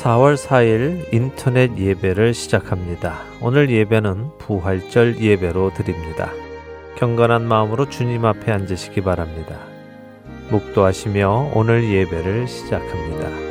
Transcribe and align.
4월 0.00 0.34
4일 0.34 1.12
인터넷 1.12 1.76
예배를 1.76 2.32
시작합니다. 2.32 3.18
오늘 3.42 3.68
예배는 3.68 4.38
부활절 4.38 5.20
예배로 5.20 5.74
드립니다. 5.74 6.30
경건한 6.96 7.46
마음으로 7.46 7.90
주님 7.90 8.24
앞에 8.24 8.50
앉으시기 8.50 9.02
바랍니다. 9.02 9.58
묵도하시며 10.48 11.52
오늘 11.54 11.84
예배를 11.92 12.48
시작합니다. 12.48 13.49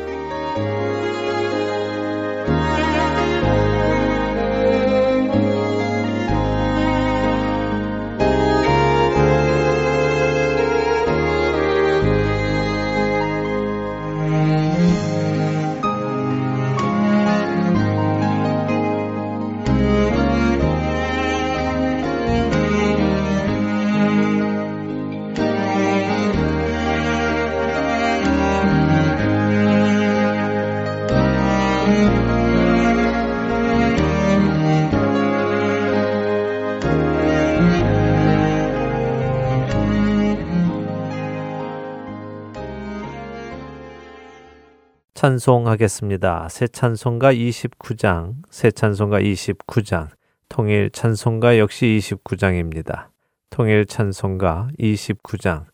찬송하겠습니다. 45.30 46.48
새 46.50 46.68
찬송가 46.68 47.32
29장, 47.32 48.34
새 48.50 48.72
찬송가 48.72 49.20
29장, 49.20 50.08
통일 50.48 50.90
찬송가 50.90 51.60
역시 51.60 51.86
29장입니다. 52.02 53.10
통일 53.52 53.86
찬송가 53.86 54.70
29장, 54.80 55.66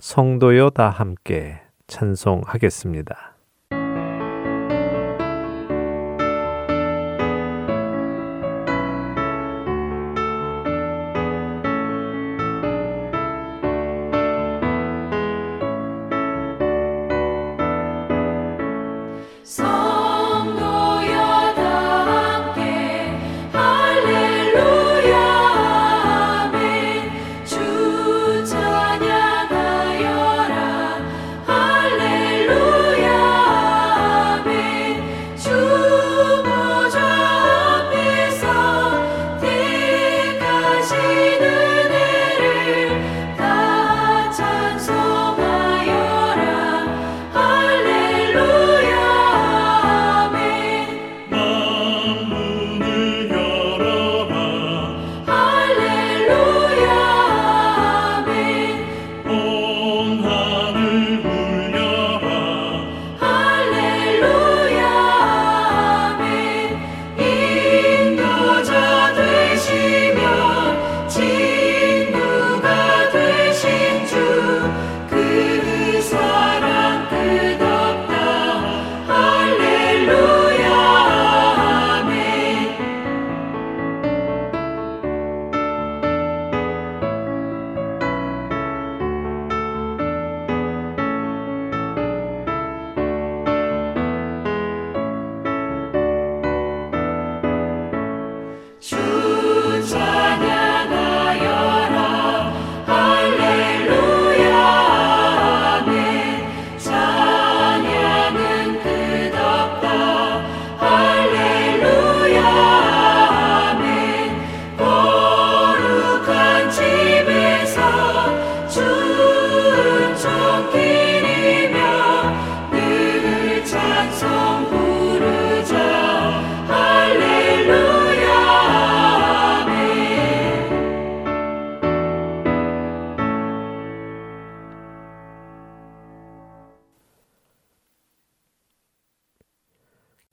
성도요 0.00 0.70
다 0.70 0.90
함께 0.90 1.60
찬송하겠습니다. 1.86 3.33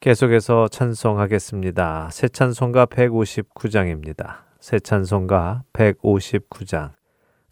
계속해서 0.01 0.67
찬송하겠습니다. 0.67 2.09
새 2.11 2.27
찬송가 2.27 2.87
159장입니다. 2.87 4.39
새 4.59 4.79
찬송가 4.79 5.61
159장. 5.73 6.93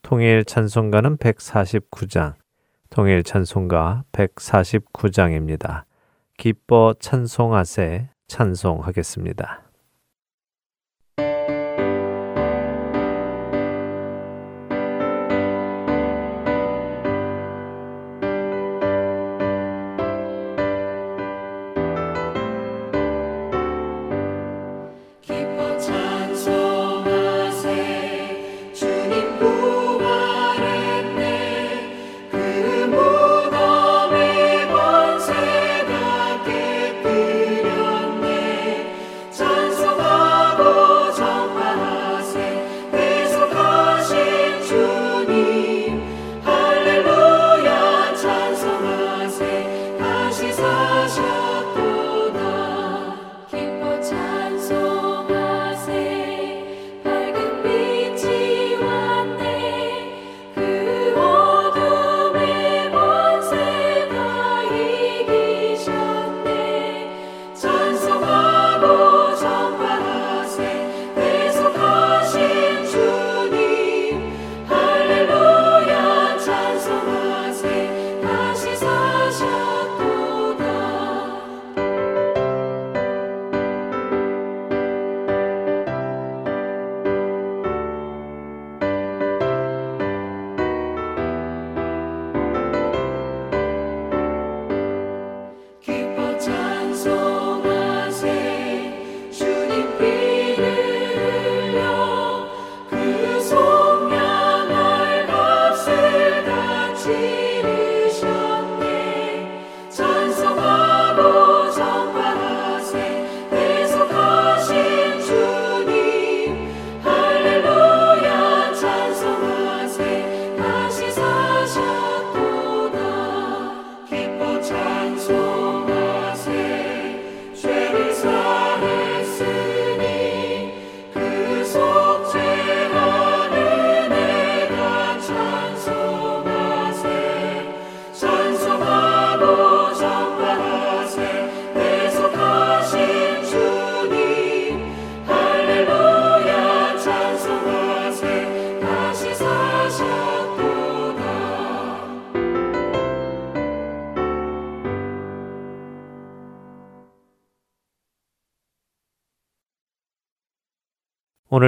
통일 0.01 0.43
찬송가는 0.43 1.17
149장. 1.17 2.33
통일 2.89 3.21
찬송가 3.21 4.03
149장입니다. 4.11 5.83
기뻐 6.39 6.95
찬송하세 6.99 8.09
찬송하겠습니다. 8.27 9.68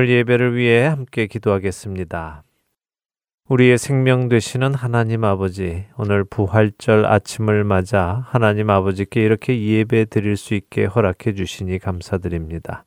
오늘 0.01 0.09
예배를 0.09 0.55
위해 0.55 0.87
함께 0.87 1.27
기도하겠습니다. 1.27 2.43
우리의 3.49 3.77
생명 3.77 4.29
되시는 4.29 4.73
하나님 4.73 5.23
아버지, 5.23 5.85
오늘 5.95 6.23
부활절 6.23 7.05
아침을 7.05 7.63
맞아 7.65 8.25
하나님 8.27 8.71
아버지께 8.71 9.23
이렇게 9.23 9.61
예배 9.61 10.05
드릴 10.05 10.37
수 10.37 10.55
있게 10.55 10.85
허락해 10.85 11.35
주시니 11.35 11.77
감사드립니다. 11.77 12.85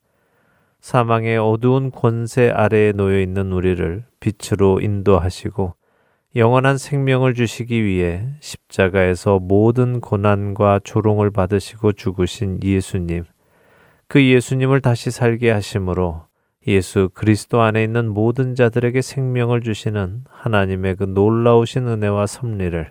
사망의 0.81 1.38
어두운 1.38 1.93
권세 1.93 2.50
아래에 2.50 2.90
놓여 2.90 3.20
있는 3.20 3.52
우리를 3.52 4.05
빛으로 4.19 4.81
인도하시고 4.81 5.76
영원한 6.34 6.78
생명을 6.78 7.34
주시기 7.34 7.84
위해 7.84 8.26
십자가에서 8.40 9.38
모든 9.38 10.00
고난과 10.00 10.81
조롱을 10.82 11.31
받으시고 11.31 11.93
죽으신 11.93 12.58
예수님, 12.64 13.22
그 14.08 14.20
예수님을 14.20 14.81
다시 14.81 15.12
살게 15.12 15.52
하심으로 15.52 16.25
예수 16.66 17.11
그리스도 17.12 17.61
안에 17.61 17.84
있는 17.84 18.08
모든 18.08 18.55
자들에게 18.55 19.02
생명을 19.02 19.61
주시는 19.61 20.25
하나님의 20.28 20.96
그 20.96 21.05
놀라우신 21.05 21.87
은혜와 21.87 22.26
섭리를 22.26 22.90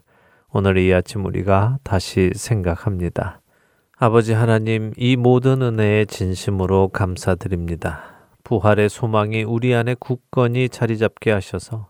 오늘 0.51 0.77
이 0.77 0.93
아침 0.93 1.25
우리가 1.25 1.79
다시 1.83 2.31
생각합니다. 2.35 3.41
아버지 3.97 4.33
하나님, 4.33 4.93
이 4.97 5.15
모든 5.15 5.61
은혜에 5.61 6.05
진심으로 6.05 6.89
감사드립니다. 6.89 8.03
부활의 8.43 8.89
소망이 8.89 9.43
우리 9.43 9.73
안에 9.73 9.95
굳건히 9.99 10.69
자리 10.69 10.97
잡게 10.97 11.31
하셔서 11.31 11.87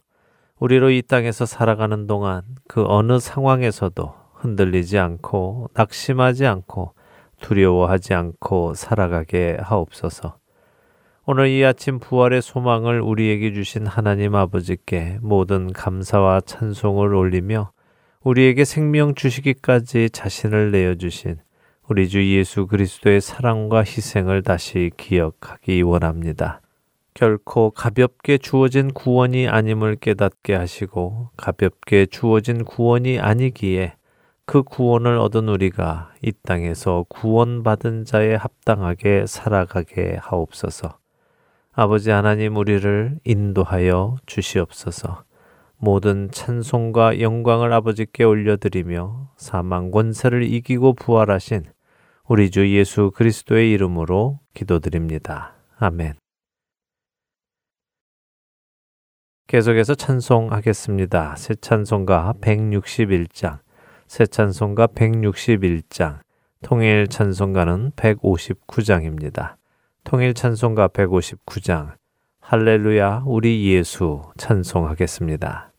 우리로 0.59 0.91
이 0.91 1.01
땅에서 1.01 1.45
살아가는 1.45 2.07
동안 2.07 2.44
그 2.68 2.85
어느 2.88 3.19
상황에서도 3.19 4.13
흔들리지 4.35 5.00
않고 5.00 5.71
낙심하지 5.74 6.45
않고 6.45 6.94
두려워하지 7.41 8.13
않고 8.13 8.74
살아가게 8.75 9.57
하옵소서. 9.59 10.38
오늘 11.25 11.48
이 11.48 11.64
아침 11.64 12.00
부활의 12.00 12.42
소망을 12.42 13.00
우리에게 13.00 13.54
주신 13.54 13.88
하나님 13.88 14.36
아버지께 14.36 15.20
모든 15.22 15.72
감사와 15.72 16.42
찬송을 16.42 17.16
올리며 17.16 17.72
우리에게 18.24 18.66
생명 18.66 19.16
주시기까지 19.16 20.10
자신을 20.10 20.72
내어주신 20.72 21.38
우리 21.88 22.10
주 22.10 22.22
예수 22.36 22.68
그리스도의 22.68 23.22
사랑과 23.22 23.86
희생을 23.86 24.44
다시 24.44 24.92
기억하기 24.98 25.84
원합니다. 25.84 26.60
결코 27.14 27.72
가볍게 27.72 28.38
주어진 28.38 28.92
구원이 28.92 29.48
아님을 29.48 29.96
깨닫게 30.02 30.56
하시고 30.56 31.30
가볍게 31.38 32.06
주어진 32.06 32.66
구원이 32.66 33.22
아니기에 33.22 33.94
그 34.46 34.62
구원을 34.62 35.18
얻은 35.19 35.48
우리가 35.48 36.12
이 36.22 36.34
땅에서 36.44 37.06
구원받은 37.08 38.04
자에 38.04 38.36
합당하게 38.36 39.26
살아가게 39.26 40.18
하옵소서. 40.19 41.02
아버지 41.75 42.12
하나님 42.12 42.56
우리를 42.56 43.20
인도하여 43.24 44.18
주시옵소서. 44.28 45.24
모든 45.78 46.30
찬송과 46.30 47.20
영광을 47.20 47.74
아버지께 47.74 48.24
올려드리며 48.24 49.31
사망 49.38 49.90
권세를 49.90 50.44
이기고 50.44 50.94
부활하신 50.94 51.66
우리 52.28 52.52
주 52.52 52.72
예수 52.72 53.10
그리스도의 53.16 53.72
이름으로 53.72 54.40
기도드립니다. 54.54 55.56
아멘. 55.80 56.14
계속해서 59.48 59.96
찬송하겠습니다. 59.96 61.36
새 61.38 61.56
찬송가 61.56 62.36
161장, 62.40 63.62
새 64.08 64.28
찬송가 64.28 64.86
161장, 64.88 66.19
통일 66.62 67.08
찬송가는 67.08 67.94
159장입니다. 67.96 69.56
통일 70.04 70.34
찬송가 70.34 70.90
159장 70.90 71.96
할렐루야 72.42 73.24
우리 73.26 73.72
예수 73.74 74.22
찬송하겠습니다. 74.38 75.73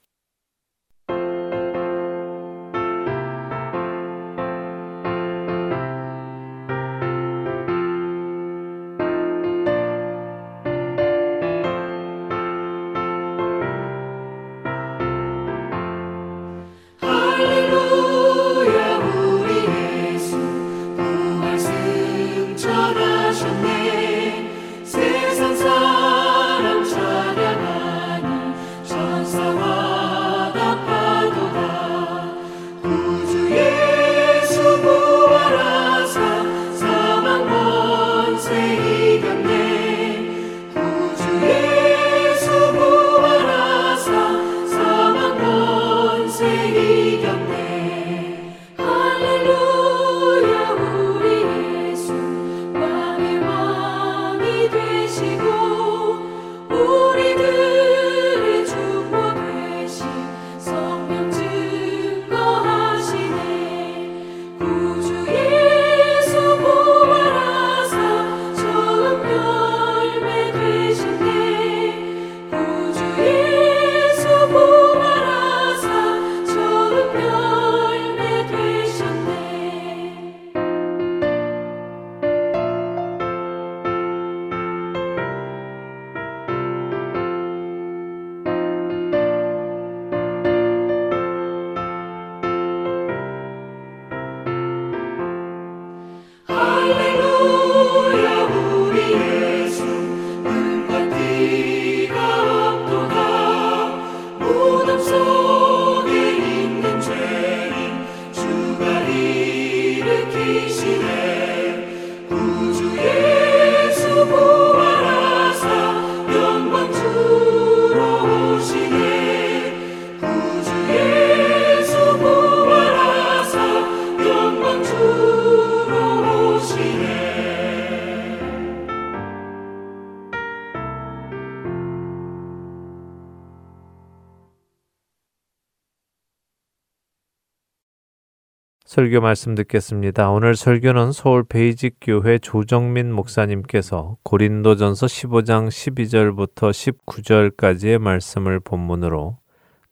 설교 138.95 139.21
말씀 139.21 139.57
듣겠습니다. 139.57 140.31
오늘 140.31 140.55
설교는 140.55 141.11
서울 141.11 141.43
베이직 141.43 141.97
교회 142.01 142.39
조정민 142.39 143.13
목사님께서 143.13 144.19
고린도전서 144.23 145.07
15장 145.07 145.67
12절부터 145.67 146.71
19절까지의 147.05 147.99
말씀을 147.99 148.61
본문으로 148.61 149.39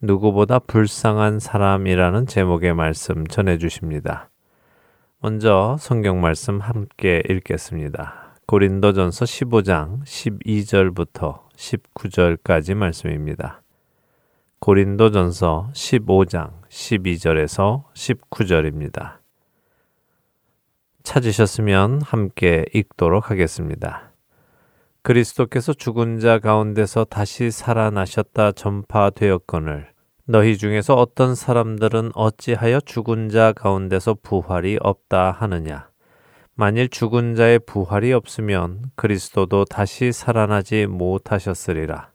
누구보다 0.00 0.60
불쌍한 0.60 1.40
사람이라는 1.40 2.28
제목의 2.28 2.74
말씀 2.74 3.26
전해 3.26 3.58
주십니다. 3.58 4.30
먼저 5.18 5.76
성경 5.80 6.20
말씀 6.20 6.60
함께 6.60 7.24
읽겠습니다. 7.28 8.36
고린도전서 8.46 9.24
15장 9.24 10.04
12절부터 10.04 11.40
19절까지 11.56 12.74
말씀입니다. 12.76 13.61
고린도전서 14.64 15.70
15장 15.74 16.52
12절에서 16.68 17.82
19절입니다. 17.94 19.16
찾으셨으면 21.02 22.00
함께 22.02 22.64
읽도록 22.72 23.32
하겠습니다. 23.32 24.12
그리스도께서 25.02 25.72
죽은 25.72 26.20
자 26.20 26.38
가운데서 26.38 27.06
다시 27.06 27.50
살아나셨다 27.50 28.52
전파되었거늘 28.52 29.88
너희 30.26 30.56
중에서 30.56 30.94
어떤 30.94 31.34
사람들은 31.34 32.12
어찌하여 32.14 32.78
죽은 32.82 33.30
자 33.30 33.52
가운데서 33.52 34.18
부활이 34.22 34.78
없다 34.80 35.32
하느냐 35.32 35.88
만일 36.54 36.88
죽은 36.88 37.34
자의 37.34 37.58
부활이 37.58 38.12
없으면 38.12 38.92
그리스도도 38.94 39.64
다시 39.64 40.12
살아나지 40.12 40.86
못하셨으리라 40.86 42.11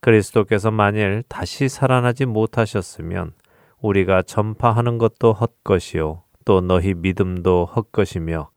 그리스도께서 0.00 0.70
만일 0.70 1.22
다시 1.28 1.68
살아나지 1.68 2.26
못하셨으면 2.26 3.32
우리가 3.80 4.22
전파하는 4.22 4.98
것도 4.98 5.32
헛것이요 5.32 6.22
또 6.44 6.60
너희 6.60 6.94
믿음도 6.94 7.66
헛것이며 7.66 8.50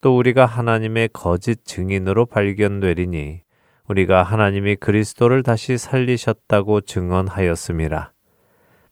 또 0.00 0.16
우리가 0.16 0.46
하나님의 0.46 1.10
거짓 1.12 1.64
증인으로 1.64 2.26
발견되리니 2.26 3.40
우리가 3.88 4.22
하나님이 4.22 4.76
그리스도를 4.76 5.42
다시 5.42 5.78
살리셨다고 5.78 6.82
증언하였음이라. 6.82 8.10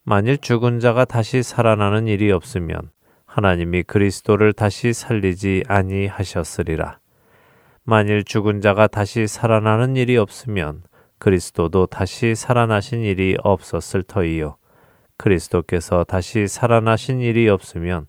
만일 0.03 0.39
죽은 0.39 0.81
자가 0.81 1.05
다시 1.05 1.43
살아나는 1.43 2.07
일이 2.07 2.31
없으면 2.33 2.91
하나님이 3.27 3.85
그리스도를 3.85 4.53
다시 4.53 4.93
살리지 4.93 5.65
아니하셨으리라. 5.69 6.99
만일 7.85 8.25
죽은 8.25 8.61
자가 8.61 8.87
다시 8.87 9.27
살아나는 9.27 9.97
일이 9.97 10.17
없으면 10.17 10.83
그리스도도 11.21 11.87
다시 11.87 12.35
살아나신 12.35 13.03
일이 13.03 13.37
없었을 13.45 14.03
터이요. 14.03 14.57
그리스도께서 15.19 16.03
다시 16.05 16.49
살아나신 16.49 17.21
일이 17.21 17.49
없으면 17.49 18.07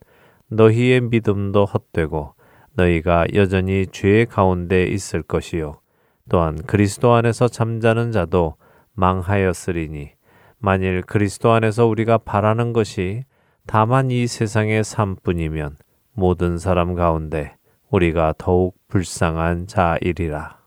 너희의 0.47 1.01
믿음도 1.01 1.65
헛되고 1.65 2.33
너희가 2.73 3.25
여전히 3.33 3.85
죄 3.91 4.25
가운데 4.25 4.85
있을 4.85 5.21
것이요. 5.21 5.81
또한 6.29 6.55
그리스도 6.65 7.13
안에서 7.13 7.49
잠자는 7.49 8.13
자도 8.13 8.55
망하였으리니 8.93 10.11
만일 10.57 11.01
그리스도 11.01 11.51
안에서 11.51 11.87
우리가 11.87 12.17
바라는 12.19 12.71
것이 12.71 13.25
다만 13.67 14.09
이 14.09 14.25
세상의 14.25 14.85
삶뿐이면 14.85 15.75
모든 16.13 16.57
사람 16.57 16.95
가운데 16.95 17.55
우리가 17.89 18.35
더욱 18.37 18.77
불쌍한 18.87 19.67
자이리라. 19.67 20.60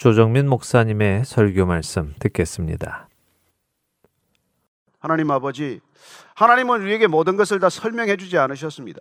조정민 0.00 0.48
목사님의 0.48 1.26
설교 1.26 1.66
말씀 1.66 2.14
듣겠습니다. 2.20 3.06
하나님 4.98 5.30
아버지, 5.30 5.82
하나님은 6.36 6.80
우리에게 6.80 7.06
모든 7.06 7.36
것을 7.36 7.60
다 7.60 7.68
설명해 7.68 8.16
주지 8.16 8.38
않으셨습니다. 8.38 8.98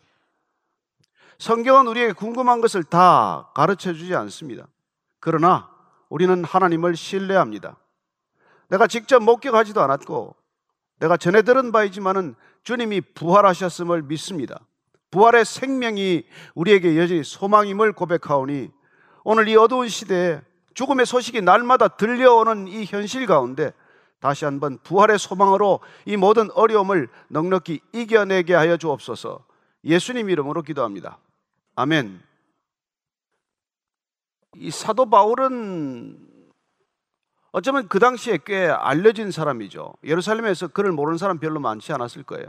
성경은 1.37 1.87
우리에게 1.87 2.11
궁금한 2.11 2.59
것을 2.59 2.83
다 2.83 3.49
가르쳐 3.55 3.93
주지 3.93 4.13
않습니다. 4.13 4.67
그러나 5.21 5.69
우리는 6.09 6.43
하나님을 6.43 6.97
신뢰합니다. 6.97 7.77
내가 8.67 8.85
직접 8.87 9.23
목격하지도 9.23 9.81
않았고 9.81 10.35
내가 10.99 11.15
전해 11.15 11.43
들은 11.43 11.71
바이지만은 11.71 12.35
주님이 12.63 12.99
부활하셨음을 13.15 14.01
믿습니다. 14.01 14.59
부활의 15.11 15.45
생명이 15.45 16.25
우리에게 16.55 16.97
여전히 16.97 17.23
소망임을 17.23 17.93
고백하오니 17.93 18.69
오늘 19.23 19.47
이 19.47 19.55
어두운 19.55 19.87
시대에 19.87 20.41
죽음의 20.73 21.05
소식이 21.05 21.41
날마다 21.41 21.87
들려오는 21.89 22.67
이 22.67 22.85
현실 22.85 23.25
가운데 23.25 23.73
다시 24.19 24.45
한번 24.45 24.77
부활의 24.79 25.17
소망으로 25.17 25.79
이 26.05 26.17
모든 26.17 26.51
어려움을 26.51 27.07
넉넉히 27.29 27.79
이겨내게 27.93 28.53
하여 28.53 28.77
주옵소서 28.77 29.45
예수님 29.85 30.29
이름으로 30.29 30.61
기도합니다. 30.61 31.19
아멘. 31.75 32.21
이 34.55 34.71
사도 34.71 35.09
바울은 35.09 36.27
어쩌면 37.51 37.87
그 37.87 37.99
당시에 37.99 38.39
꽤 38.45 38.67
알려진 38.67 39.31
사람이죠. 39.31 39.93
예루살렘에서 40.03 40.67
그를 40.67 40.91
모르는 40.91 41.17
사람 41.17 41.39
별로 41.39 41.59
많지 41.59 41.93
않았을 41.93 42.23
거예요. 42.23 42.47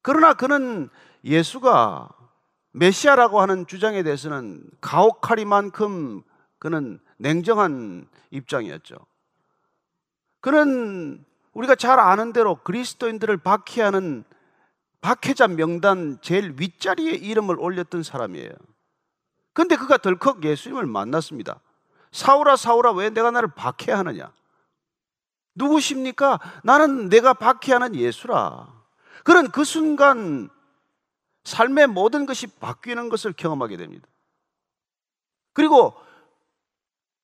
그러나 0.00 0.34
그는 0.34 0.88
예수가 1.24 2.08
메시아라고 2.72 3.40
하는 3.40 3.66
주장에 3.66 4.02
대해서는 4.02 4.64
가혹하리만큼 4.80 6.22
그는 6.58 6.98
냉정한 7.22 8.08
입장이었죠. 8.30 8.96
그는 10.40 11.24
우리가 11.52 11.76
잘 11.76 12.00
아는 12.00 12.32
대로 12.32 12.56
그리스도인들을 12.56 13.36
박해하는 13.38 14.24
박해자 15.00 15.48
명단 15.48 16.18
제일 16.20 16.54
윗자리에 16.58 17.12
이름을 17.12 17.58
올렸던 17.58 18.02
사람이에요. 18.02 18.50
근데 19.52 19.76
그가 19.76 19.98
덜컥 19.98 20.44
예수님을 20.44 20.86
만났습니다. 20.86 21.60
사울아 22.10 22.56
사울아 22.56 22.92
왜 22.92 23.10
내가 23.10 23.30
나를 23.30 23.50
박해하느냐? 23.54 24.32
누구십니까? 25.54 26.40
나는 26.64 27.08
내가 27.08 27.34
박해하는 27.34 27.94
예수라. 27.94 28.68
그런 29.22 29.50
그 29.50 29.64
순간 29.64 30.48
삶의 31.44 31.88
모든 31.88 32.26
것이 32.26 32.46
바뀌는 32.46 33.08
것을 33.08 33.32
경험하게 33.32 33.76
됩니다. 33.76 34.08
그리고 35.52 35.94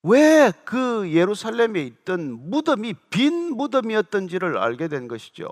왜 0.03 0.51
그 0.65 1.11
예루살렘에 1.11 1.81
있던 1.83 2.49
무덤이 2.49 2.93
빈 3.09 3.55
무덤이었던지를 3.55 4.57
알게 4.57 4.87
된 4.87 5.07
것이죠. 5.07 5.49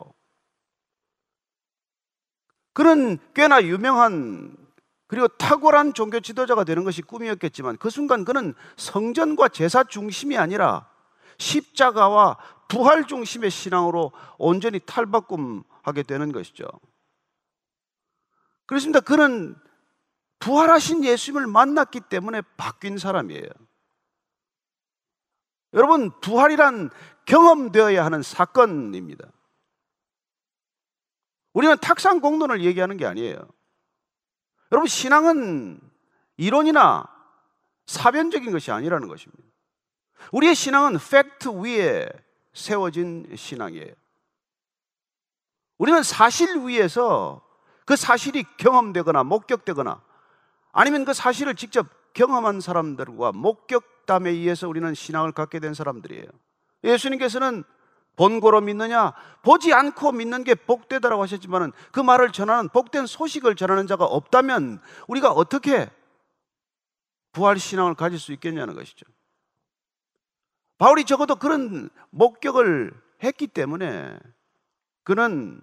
그는 2.74 3.18
꽤나 3.34 3.64
유명한 3.64 4.56
그리고 5.08 5.28
탁월한 5.28 5.94
종교 5.94 6.20
지도자가 6.20 6.66
되는 6.66 6.84
것이 6.84 7.02
꿈이었겠지만 7.02 7.78
그 7.78 7.90
순간 7.90 8.26
그는 8.26 8.54
성전과 8.76 9.50
제사 9.50 9.84
중심이 9.84 10.38
아니라 10.38 10.88
십자가와 11.40 12.38
부활 12.68 13.08
중심의 13.08 13.50
신앙으로 13.50 14.12
온전히 14.38 14.80
탈바꿈하게 14.80 16.04
되는 16.04 16.32
것이죠. 16.32 16.68
그렇습니다. 18.68 19.00
그는 19.00 19.56
부활하신 20.40 21.04
예수님을 21.06 21.48
만났기 21.48 22.02
때문에 22.02 22.42
바뀐 22.58 22.98
사람이에요. 22.98 23.48
여러분, 25.74 26.12
부활이란 26.22 26.90
경험되어야 27.26 28.04
하는 28.06 28.22
사건입니다. 28.22 29.28
우리는 31.54 31.76
탁상 31.80 32.20
공론을 32.20 32.64
얘기하는 32.64 32.98
게 32.98 33.06
아니에요. 33.06 33.38
여러분, 34.72 34.88
신앙은 34.88 35.80
이론이나 36.38 37.06
사변적인 37.88 38.52
것이 38.52 38.72
아니라는 38.72 39.08
것입니다. 39.08 39.44
우리의 40.32 40.56
신앙은 40.56 40.98
팩트 40.98 41.50
위에 41.50 42.10
세워진 42.54 43.36
신앙이에요. 43.36 43.94
우리는 45.78 46.02
사실 46.04 46.58
위에서 46.60 47.42
그 47.86 47.96
사실이 47.96 48.44
경험되거나 48.58 49.24
목격되거나 49.24 50.04
아니면 50.72 51.06
그 51.06 51.14
사실을 51.14 51.56
직접 51.56 51.88
경험한 52.14 52.62
사람들과 52.62 53.32
목격 53.32 53.97
담에 54.08 54.32
의해서 54.32 54.68
우리는 54.68 54.92
신앙을 54.96 55.32
갖게 55.34 55.60
된 55.60 55.76
사람들이에요. 55.76 56.26
예수님께서는 56.84 57.64
본고로 58.16 58.62
믿느냐? 58.62 59.14
보지 59.44 59.74
않고 59.74 60.12
믿는 60.14 60.44
게 60.44 60.56
복되다라고 60.56 61.22
하셨지만은 61.22 61.72
그 61.92 62.00
말을 62.00 62.32
전하는 62.32 62.68
복된 62.70 63.06
소식을 63.06 63.56
전하는 63.56 63.86
자가 63.86 64.06
없다면 64.06 64.82
우리가 65.08 65.32
어떻게 65.32 65.92
부활 67.32 67.60
신앙을 67.60 67.94
가질 67.94 68.18
수 68.18 68.34
있겠냐는 68.34 68.74
것이죠. 68.74 69.06
바울이 70.80 71.06
적어도 71.06 71.36
그런 71.36 71.90
목격을 72.10 72.92
했기 73.24 73.46
때문에 73.46 74.18
그는 75.04 75.62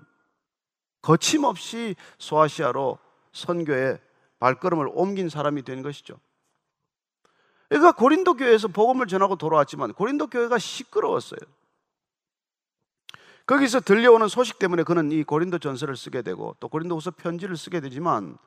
거침없이 1.02 1.96
소아시아로 2.18 2.98
선교에 3.32 4.00
발걸음을 4.38 4.90
옮긴 4.92 5.28
사람이 5.28 5.62
된 5.62 5.82
것이죠. 5.82 6.18
그러니까 7.68 7.92
고린도 7.92 8.34
교회에서 8.34 8.68
복음을 8.68 9.06
전하고 9.06 9.36
돌아왔지만 9.36 9.94
고린도 9.94 10.28
교회가 10.28 10.58
시끄러웠어요. 10.58 11.40
거기서 13.46 13.80
들려오는 13.80 14.26
소식 14.28 14.58
때문에 14.58 14.84
그는 14.84 15.12
이 15.12 15.22
고린도 15.22 15.58
전서를 15.58 15.96
쓰게 15.96 16.22
되고 16.22 16.56
또 16.60 16.68
고린도후서 16.68 17.12
편지를 17.12 17.56
쓰게 17.56 17.80
되지만 17.80 18.38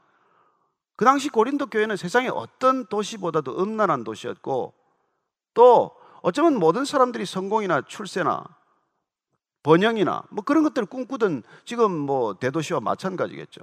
그 0.96 1.06
당시 1.06 1.30
고린도 1.30 1.68
교회는 1.68 1.96
세상의 1.98 2.30
어떤 2.30 2.88
도시보다도 2.88 3.62
음란한 3.62 4.04
도시였고 4.04 4.74
또 5.54 5.92
어쩌면 6.24 6.58
모든 6.58 6.86
사람들이 6.86 7.26
성공이나 7.26 7.84
출세나 7.84 8.44
번영이나 9.62 10.24
뭐 10.30 10.44
그런 10.44 10.64
것들을 10.64 10.88
꿈꾸던 10.88 11.44
지금 11.66 11.92
뭐 11.92 12.34
대도시와 12.34 12.80
마찬가지겠죠. 12.80 13.62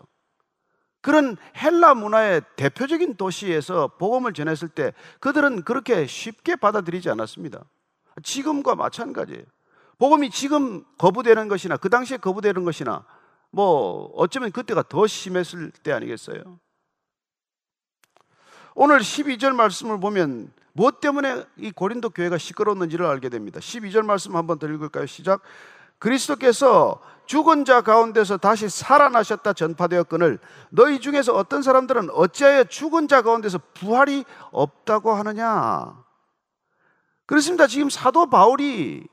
그런 1.04 1.36
헬라 1.54 1.96
문화의 1.96 2.40
대표적인 2.56 3.16
도시에서 3.16 3.88
복음을 3.98 4.32
전했을 4.32 4.68
때 4.68 4.94
그들은 5.20 5.62
그렇게 5.62 6.06
쉽게 6.06 6.56
받아들이지 6.56 7.10
않았습니다. 7.10 7.62
지금과 8.22 8.74
마찬가지예요. 8.74 9.42
복음이 9.98 10.30
지금 10.30 10.82
거부되는 10.96 11.48
것이나 11.48 11.76
그 11.76 11.90
당시에 11.90 12.16
거부되는 12.16 12.64
것이나 12.64 13.04
뭐 13.50 14.12
어쩌면 14.16 14.50
그때가 14.50 14.84
더 14.88 15.06
심했을 15.06 15.72
때 15.82 15.92
아니겠어요? 15.92 16.58
오늘 18.74 19.00
12절 19.00 19.54
말씀을 19.54 20.00
보면 20.00 20.54
무엇 20.72 21.02
때문에 21.02 21.44
이 21.58 21.70
고린도 21.70 22.10
교회가 22.10 22.38
시끄러웠는지를 22.38 23.04
알게 23.04 23.28
됩니다. 23.28 23.60
12절 23.60 24.06
말씀 24.06 24.36
한번 24.36 24.58
더 24.58 24.66
읽을까요? 24.68 25.04
시작. 25.04 25.42
그리스도께서 25.98 27.00
죽은 27.26 27.64
자 27.64 27.80
가운데서 27.80 28.36
다시 28.36 28.68
살아나셨다 28.68 29.54
전파되었거늘 29.54 30.38
너희 30.70 31.00
중에서 31.00 31.34
어떤 31.34 31.62
사람들은 31.62 32.10
어찌하여 32.10 32.64
죽은 32.64 33.08
자 33.08 33.22
가운데서 33.22 33.58
부활이 33.74 34.24
없다고 34.50 35.12
하느냐? 35.14 36.04
그렇습니다. 37.26 37.66
지금 37.66 37.88
사도 37.88 38.28
바울이 38.28 39.06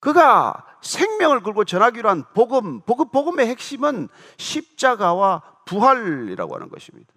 그가 0.00 0.66
생명을 0.82 1.42
걸고 1.42 1.64
전하기로 1.64 2.08
한 2.08 2.24
복음, 2.34 2.80
복음, 2.82 3.08
복음의 3.08 3.46
핵심은 3.48 4.08
십자가와 4.36 5.42
부활이라고 5.64 6.54
하는 6.54 6.68
것입니다. 6.68 7.12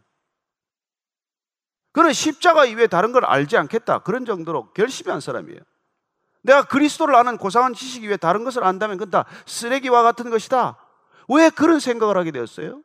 그는 1.91 2.13
십자가 2.13 2.65
이외에 2.65 2.88
다른 2.88 3.12
걸 3.12 3.25
알지 3.25 3.58
않겠다. 3.58 4.00
그런 4.00 4.25
정도로 4.25 4.72
결심한 4.74 5.19
사람이에요. 5.19 5.60
내가 6.41 6.63
그리스도를 6.63 7.15
아는 7.15 7.38
고상한 7.38 7.74
지식 7.74 8.03
이외에 8.03 8.17
다른 8.17 8.43
것을 8.43 8.63
안다면 8.63 8.98
그건 8.98 9.12
다 9.12 9.25
쓰레기와 9.46 10.03
같은 10.03 10.29
것이다. 10.29 10.77
왜 11.27 11.50
그런 11.50 11.79
생각을 11.79 12.17
하게 12.17 12.31
되었어요? 12.31 12.81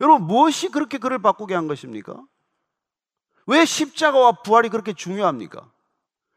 여러분, 0.00 0.26
무엇이 0.26 0.68
그렇게 0.68 0.98
그를 0.98 1.20
바꾸게 1.20 1.54
한 1.54 1.68
것입니까? 1.68 2.22
왜 3.46 3.64
십자가와 3.64 4.42
부활이 4.42 4.68
그렇게 4.68 4.92
중요합니까? 4.92 5.70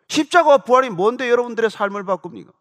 십자가와 0.09 0.59
부활이 0.59 0.89
뭔데 0.89 1.29
여러분들의 1.29 1.69
삶을 1.69 2.03
바꿉니까? 2.03 2.51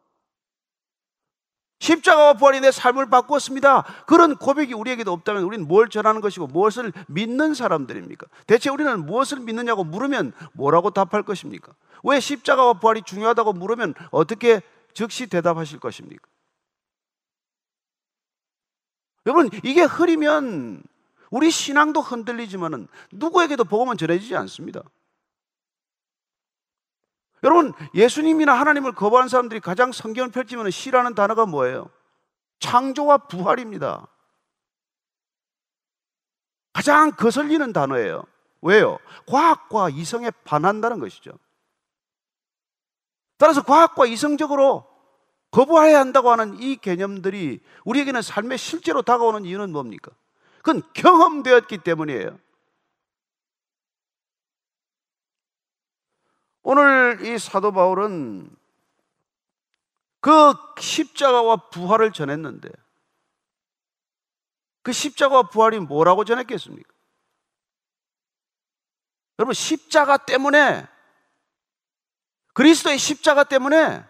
십자가와 1.79 2.35
부활이 2.35 2.61
내 2.61 2.71
삶을 2.71 3.11
바꾸었습니다. 3.11 3.83
그런 4.07 4.37
고백이 4.37 4.73
우리에게도 4.73 5.13
없다면 5.13 5.43
우리는 5.43 5.67
뭘 5.67 5.89
전하는 5.89 6.21
것이고 6.21 6.47
무엇을 6.47 6.93
믿는 7.09 7.55
사람들입니까? 7.55 8.27
대체 8.47 8.71
우리는 8.71 9.05
무엇을 9.05 9.41
믿느냐고 9.41 9.85
물으면 9.85 10.33
뭐라고 10.55 10.91
답할 10.91 11.23
것입니까? 11.23 11.73
왜 12.03 12.21
십자가와 12.21 12.75
부활이 12.75 13.03
중요하다고 13.03 13.53
물으면 13.55 13.95
어떻게 14.11 14.63
즉시 14.95 15.27
대답하실 15.27 15.79
것입니까? 15.81 16.27
여러분, 19.27 19.51
이게 19.65 19.83
흐리면 19.83 20.83
우리 21.31 21.51
신앙도 21.51 22.01
흔들리지만은 22.01 22.87
누구에게도 23.13 23.65
복음은 23.65 23.99
전해지지 23.99 24.37
않습니다. 24.37 24.83
여러분, 27.47 27.73
예수님이나 27.95 28.53
하나님을 28.53 28.93
거부하는 28.93 29.29
사람들이 29.29 29.61
가장 29.61 29.93
성경을 29.93 30.33
펼치면 30.33 30.73
시라는 30.73 31.15
단어가 31.15 31.47
뭐예요? 31.47 31.89
창조와 32.59 33.19
부활입니다. 33.29 34.09
가장 36.73 37.13
거슬리는 37.13 37.73
단어예요. 37.73 38.25
왜요? 38.63 38.99
과학과 39.29 39.89
이성에 39.91 40.33
반한다는 40.43 40.99
것이죠. 40.99 41.31
따라서 43.39 43.63
과학과 43.63 44.07
이성적으로 44.07 44.85
거부해야 45.53 46.01
한다고 46.01 46.33
하는 46.33 46.61
이 46.61 46.75
개념들이 46.75 47.61
우리에게는 47.85 48.23
삶에 48.23 48.57
실제로 48.57 49.03
다가오는 49.03 49.45
이유는 49.45 49.71
뭡니까? 49.71 50.11
그건 50.63 50.83
경험되었기 50.95 51.79
때문이에요. 51.79 52.39
오늘 56.69 57.25
이 57.25 57.39
사도 57.39 57.71
바울은 57.71 58.51
그 60.19 60.53
십자가와 60.81 61.69
부활을 61.71 62.11
전했는데 62.11 62.69
그 64.83 64.91
십자가와 64.91 65.45
부활이 65.45 65.79
뭐라고 65.79 66.25
전했겠습니까? 66.25 66.93
여러분 69.39 69.55
십자가 69.55 70.17
때문에 70.17 70.89
그리스도의 72.55 72.99
십자가 72.99 73.45
때문에 73.45 74.05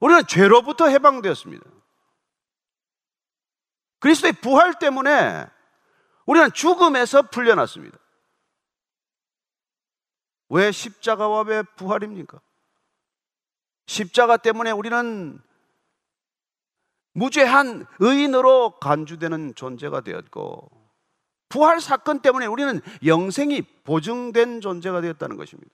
우리는 0.00 0.26
죄로부터 0.26 0.88
해방되었습니다. 0.88 1.64
그리스도의 4.00 4.32
부활 4.32 4.76
때문에 4.80 5.46
우리는 6.24 6.50
죽음에서 6.50 7.22
풀려났습니다. 7.22 7.96
왜 10.48 10.70
십자가와 10.70 11.42
왜 11.42 11.62
부활입니까? 11.62 12.40
십자가 13.86 14.36
때문에 14.36 14.70
우리는 14.70 15.40
무죄한 17.12 17.86
의인으로 17.98 18.78
간주되는 18.78 19.54
존재가 19.54 20.02
되었고, 20.02 20.70
부활 21.48 21.80
사건 21.80 22.20
때문에 22.20 22.46
우리는 22.46 22.80
영생이 23.04 23.62
보증된 23.84 24.60
존재가 24.60 25.00
되었다는 25.00 25.36
것입니다. 25.36 25.72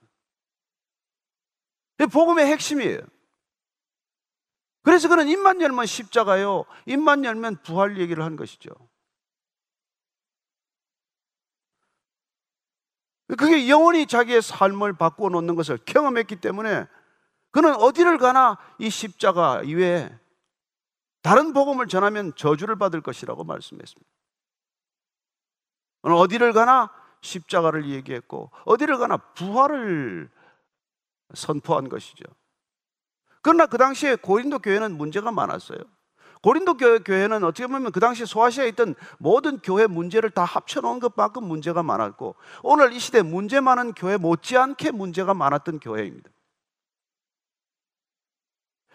복음의 2.13 2.47
핵심이에요. 2.47 3.01
그래서 4.83 5.09
그는 5.09 5.29
입만 5.29 5.61
열면 5.61 5.87
십자가요, 5.87 6.65
입만 6.87 7.25
열면 7.25 7.63
부활 7.63 7.99
얘기를 7.99 8.25
한 8.25 8.37
것이죠. 8.37 8.71
그게 13.29 13.69
영원히 13.69 14.07
자기의 14.07 14.43
삶을 14.43 14.95
바꾸어 14.95 15.29
놓는 15.31 15.55
것을 15.55 15.79
경험했기 15.85 16.37
때문에 16.37 16.87
그는 17.51 17.75
어디를 17.75 18.19
가나 18.19 18.59
이 18.79 18.91
십자가 18.91 19.63
이외에 19.63 20.11
다른 21.23 21.53
복음을 21.53 21.87
전하면 21.87 22.35
저주를 22.35 22.77
받을 22.77 23.01
것이라고 23.01 23.45
말씀했습니다. 23.45 24.11
어디를 26.03 26.53
가나 26.53 26.91
십자가를 27.21 27.89
얘기했고 27.91 28.51
어디를 28.65 28.99
가나 28.99 29.17
부활을 29.17 30.29
선포한 31.35 31.89
것이죠. 31.89 32.25
그러나 33.41 33.67
그 33.67 33.79
당시에 33.79 34.17
고린도 34.17 34.59
교회는 34.61 34.97
문제가 34.97 35.31
많았어요. 35.31 35.79
고린도 36.43 36.75
교회는 36.75 37.45
어떻게 37.45 37.67
보면 37.67 37.93
그 37.93 38.01
당시 38.01 38.27
소아시아에 38.27 38.69
있던 38.71 38.97
모든 39.19 39.59
교회 39.59 39.87
문제를 39.87 40.31
다 40.31 40.45
합쳐놓은 40.45 40.99
것만큼 40.99 41.45
문제가 41.45 41.83
많았고 41.83 42.35
오늘 42.63 42.93
이 42.93 42.99
시대 42.99 43.23
문제 43.23 43.61
많은 43.61 43.93
교회 43.95 44.17
못지않게 44.17 44.91
문제가 44.91 45.35
많았던 45.35 45.79
교회입니다. 45.79 46.31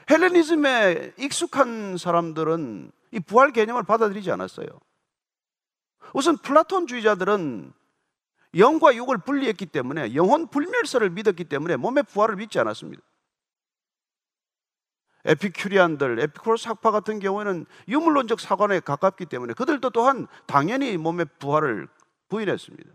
헬레니즘에 0.10 1.14
익숙한 1.18 1.98
사람들은 1.98 2.92
이 3.12 3.20
부활 3.22 3.52
개념을 3.52 3.84
받아들이지 3.84 4.30
않았어요. 4.32 4.68
우선 6.14 6.38
플라톤주의자들은 6.38 7.74
영과 8.58 8.96
육을 8.96 9.20
분리했기 9.20 9.66
때문에 9.68 10.16
영혼 10.16 10.48
불멸설을 10.48 11.10
믿었기 11.12 11.46
때문에 11.46 11.78
몸의 11.78 12.04
부활을 12.04 12.36
믿지 12.38 12.60
않았습니다. 12.60 13.02
에피큐리안들, 15.28 16.20
에피쿠로스 16.20 16.70
학파 16.70 16.92
같은 16.92 17.20
경우에는 17.20 17.66
유물론적 17.88 18.40
사관에 18.40 18.80
가깝기 18.80 19.26
때문에 19.26 19.54
그들도 19.54 19.90
또한 19.90 20.28
당연히 20.46 20.98
몸의 20.98 21.28
부활을 21.38 21.88
부인했습니다. 22.30 22.90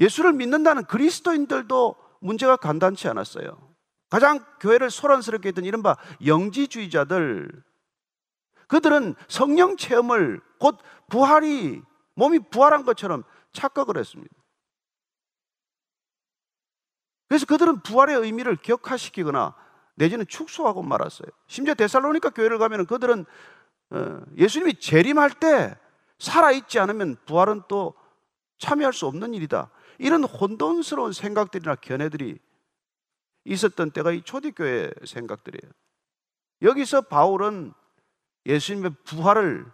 예수를 0.00 0.32
믿는다는 0.32 0.84
그리스도인들도 0.84 1.96
문제가 2.20 2.56
간단치 2.56 3.08
않았어요. 3.08 3.72
가장 4.10 4.44
교회를 4.60 4.90
소란스럽게 4.90 5.48
했던 5.48 5.64
이른바 5.64 5.96
영지주의자들, 6.24 7.62
그들은 8.66 9.14
성령 9.28 9.76
체험을 9.76 10.40
곧 10.58 10.78
부활이, 11.08 11.82
몸이 12.14 12.40
부활한 12.50 12.84
것처럼 12.84 13.22
착각을 13.52 13.96
했습니다. 13.98 14.34
그래서 17.28 17.46
그들은 17.46 17.80
부활의 17.80 18.16
의미를 18.16 18.56
격화시키거나 18.56 19.54
내지는 19.94 20.26
축소하고 20.26 20.82
말았어요. 20.82 21.28
심지어 21.46 21.74
데살로니카 21.74 22.30
교회를 22.30 22.58
가면 22.58 22.86
그들은 22.86 23.24
어, 23.90 24.20
예수님이 24.36 24.74
재림할 24.80 25.30
때 25.38 25.76
살아있지 26.18 26.78
않으면 26.78 27.16
부활은 27.26 27.62
또 27.68 27.94
참여할 28.58 28.92
수 28.92 29.06
없는 29.06 29.34
일이다. 29.34 29.70
이런 29.98 30.24
혼돈스러운 30.24 31.12
생각들이나 31.12 31.74
견해들이 31.76 32.38
있었던 33.44 33.90
때가 33.90 34.12
이 34.12 34.22
초대교회 34.22 34.90
생각들이에요. 35.04 35.72
여기서 36.62 37.02
바울은 37.02 37.72
예수님의 38.46 38.92
부활을 39.04 39.66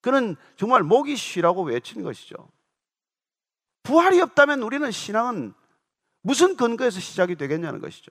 그는 0.00 0.36
정말 0.56 0.82
목이 0.82 1.16
쉬라고 1.16 1.62
외친 1.62 2.02
것이죠. 2.02 2.50
부활이 3.84 4.20
없다면 4.20 4.62
우리는 4.62 4.90
신앙은 4.90 5.54
무슨 6.22 6.56
근거에서 6.56 7.00
시작이 7.00 7.36
되겠냐는 7.36 7.80
것이죠. 7.80 8.10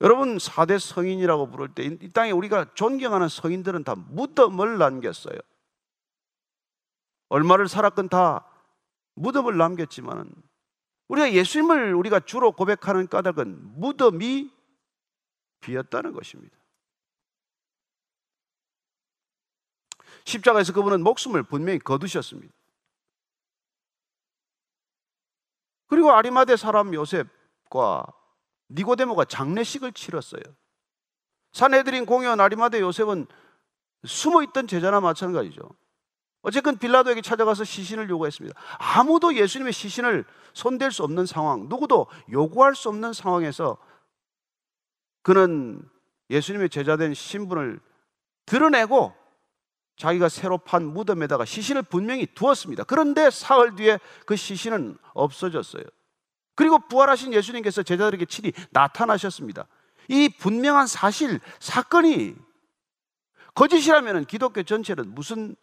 여러분 0.00 0.36
4대 0.36 0.78
성인이라고 0.78 1.50
부를 1.50 1.74
때 1.74 1.84
이 1.84 2.10
땅에 2.12 2.30
우리가 2.30 2.74
존경하는 2.74 3.28
성인들은 3.28 3.84
다 3.84 3.94
무덤을 3.96 4.78
남겼어요. 4.78 5.38
얼마를 7.28 7.68
살았건 7.68 8.08
다 8.08 8.46
무덤을 9.14 9.56
남겼지만은 9.56 10.32
우리가 11.08 11.32
예수님을 11.32 11.94
우리가 11.94 12.20
주로 12.20 12.52
고백하는 12.52 13.08
까닭은 13.08 13.80
무덤이 13.80 14.52
비었다는 15.60 16.12
것입니다. 16.12 16.56
십자가에서 20.24 20.72
그분은 20.72 21.02
목숨을 21.02 21.42
분명히 21.42 21.78
거두셨습니다. 21.78 22.52
그리고 25.86 26.12
아리마대 26.12 26.56
사람 26.56 26.92
요셉과 26.92 28.06
니고데모가 28.70 29.24
장례식을 29.24 29.92
치렀어요. 29.92 30.42
산헤드린 31.52 32.06
공연 32.06 32.40
아리마대 32.40 32.80
요셉은 32.80 33.26
숨어 34.04 34.42
있던 34.44 34.66
제자나 34.66 35.00
마찬가지죠. 35.00 35.62
어쨌든 36.42 36.78
빌라도에게 36.78 37.20
찾아가서 37.20 37.64
시신을 37.64 38.08
요구했습니다. 38.08 38.58
아무도 38.78 39.34
예수님의 39.34 39.72
시신을 39.72 40.24
손댈 40.52 40.92
수 40.92 41.02
없는 41.02 41.26
상황, 41.26 41.68
누구도 41.68 42.06
요구할 42.30 42.74
수 42.74 42.88
없는 42.88 43.12
상황에서 43.12 43.76
그는 45.22 45.82
예수님의 46.30 46.70
제자된 46.70 47.14
신분을 47.14 47.80
드러내고 48.46 49.14
자기가 49.96 50.28
새로 50.28 50.58
판 50.58 50.84
무덤에다가 50.84 51.44
시신을 51.44 51.82
분명히 51.82 52.24
두었습니다. 52.26 52.84
그런데 52.84 53.30
사흘 53.30 53.74
뒤에 53.74 53.98
그 54.24 54.36
시신은 54.36 54.96
없어졌어요. 55.12 55.82
그리고 56.58 56.80
부활하신 56.80 57.34
예수님께서 57.34 57.84
제자들에게 57.84 58.24
친히 58.24 58.52
나타나셨습니다. 58.70 59.68
이 60.08 60.28
분명한 60.28 60.88
사실, 60.88 61.38
사건이 61.60 62.34
거짓이라면 63.54 64.24
기독교 64.24 64.64
전체는 64.64 65.14
무슨 65.14 65.54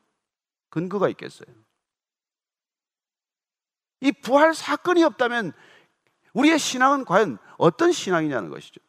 근거가 0.70 1.10
있겠어요? 1.10 1.54
이 4.00 4.14
부활 4.14 4.54
사건이 4.54 5.04
없다면 5.04 5.52
우리의 6.32 6.58
신앙은 6.58 7.04
과연 7.04 7.40
어떤 7.58 7.92
신앙이냐는 7.92 8.50
것이죠. 8.50 8.80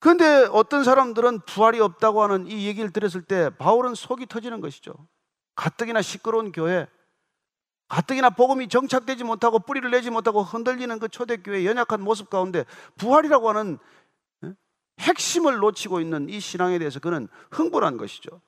그런데 0.00 0.46
어떤 0.52 0.84
사람들은 0.84 1.46
부활이 1.46 1.80
없다고 1.80 2.22
하는 2.22 2.46
이 2.46 2.66
얘기를 2.66 2.92
들었을 2.92 3.22
때 3.22 3.48
바울은 3.56 3.94
속이 3.94 4.26
터지는 4.26 4.60
것이죠. 4.60 4.92
가뜩이나 5.58 6.02
시끄러운 6.02 6.52
교회, 6.52 6.86
가뜩이나 7.88 8.30
복음이 8.30 8.68
정착되지 8.68 9.24
못하고 9.24 9.58
뿌리를 9.58 9.90
내지 9.90 10.08
못하고 10.08 10.44
흔들리는 10.44 10.96
그 11.00 11.08
초대교회의 11.08 11.66
연약한 11.66 12.00
모습 12.00 12.30
가운데 12.30 12.64
부활이라고 12.96 13.48
하는 13.48 13.78
핵심을 15.00 15.56
놓치고 15.56 16.00
있는 16.00 16.28
이 16.28 16.38
신앙에 16.38 16.78
대해서 16.78 17.00
그는 17.00 17.26
흥분한 17.50 17.96
것이죠. 17.96 18.40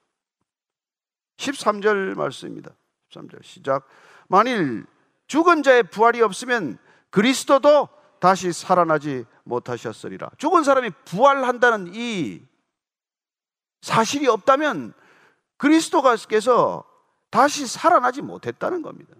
13절 1.38 2.14
말씀입니다. 2.14 2.70
13절 3.10 3.42
시작. 3.42 3.88
만일 4.28 4.86
죽은 5.26 5.64
자의 5.64 5.82
부활이 5.82 6.22
없으면 6.22 6.78
그리스도도 7.10 7.88
다시 8.20 8.52
살아나지 8.52 9.24
못하셨으리라. 9.42 10.30
죽은 10.38 10.62
사람이 10.62 10.90
부활한다는 11.06 11.90
이 11.92 12.40
사실이 13.80 14.28
없다면 14.28 14.92
그리스도가께서 15.56 16.89
다시 17.30 17.66
살아나지 17.66 18.22
못했다는 18.22 18.82
겁니다. 18.82 19.14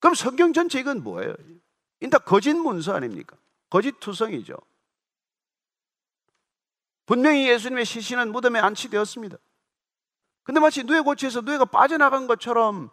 그럼 0.00 0.14
성경 0.14 0.52
전체 0.52 0.80
이건 0.80 1.02
뭐예요? 1.02 1.34
인다 2.00 2.18
거짓 2.18 2.54
문서 2.54 2.94
아닙니까? 2.94 3.36
거짓 3.70 3.98
투성이죠. 4.00 4.56
분명히 7.06 7.48
예수님의 7.48 7.84
시신은 7.84 8.32
무덤에 8.32 8.58
안치되었습니다. 8.58 9.36
근데 10.42 10.60
마치 10.60 10.84
누에 10.84 11.00
고치에서 11.00 11.42
누에가 11.42 11.64
빠져나간 11.64 12.26
것처럼 12.26 12.90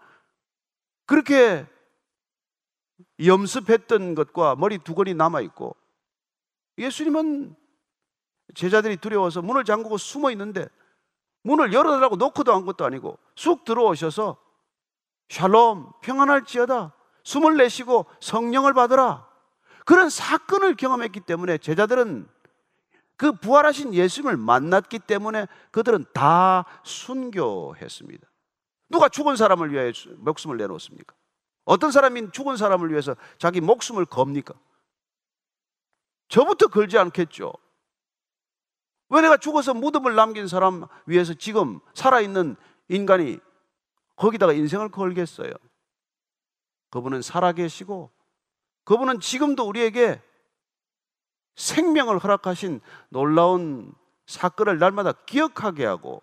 그렇게 1.06 1.66
염습했던 3.24 4.16
것과 4.16 4.56
머리 4.56 4.78
두건이 4.78 5.14
남아있고 5.14 5.76
예수님은 6.78 7.56
제자들이 8.56 8.98
두려워서 8.98 9.42
문을 9.42 9.66
잠그고 9.66 9.98
숨어 9.98 10.32
있는데 10.32 10.68
문을 11.44 11.74
열어달라고 11.74 12.16
놓고도 12.18 12.54
한 12.54 12.66
것도 12.66 12.86
아니고 12.86 13.18
쑥 13.36 13.66
들어오셔서 13.66 14.38
샬롬 15.30 15.92
평안할지어다 16.02 16.94
숨을 17.24 17.58
내쉬고 17.58 18.06
성령을 18.20 18.74
받으라 18.74 19.28
그런 19.86 20.10
사건을 20.10 20.76
경험했기 20.76 21.22
때문에 21.22 21.58
제자들은 21.58 22.28
그 23.18 23.34
부활하신 23.34 23.94
예수님을 23.94 24.38
만났기 24.38 25.00
때문에 25.00 25.48
그들은 25.72 26.06
다 26.14 26.66
순교했습니다. 26.84 28.28
누가 28.90 29.10
죽은 29.10 29.36
사람을 29.36 29.72
위해 29.72 29.92
목숨을 30.18 30.58
내놓습니까? 30.58 31.16
어떤 31.66 31.92
사람이 31.92 32.32
죽은 32.32 32.58
사람을 32.58 32.90
위해서 32.90 33.16
자기 33.38 33.62
목숨을 33.62 34.06
겁니까? 34.06 34.54
저부터 36.30 36.68
걸지 36.68 36.98
않겠죠. 36.98 37.54
왜 39.12 39.22
내가 39.22 39.36
죽어서 39.38 39.74
무덤을 39.74 40.16
남긴 40.16 40.48
사람 40.48 40.86
위해서 41.06 41.34
지금 41.34 41.80
살아있는 41.94 42.56
인간이 42.88 43.40
거기다가 44.16 44.54
인생을 44.54 44.90
걸겠어요? 44.90 45.52
그분은 46.90 47.22
살아계시고 47.22 48.10
그분은 48.86 49.20
지금도 49.20 49.68
우리에게 49.68 50.22
생명을 51.56 52.20
허락하신 52.20 52.80
놀라운 53.10 53.94
사건을 54.28 54.80
날마다 54.80 55.12
기억하게 55.12 55.86
하고 55.86 56.22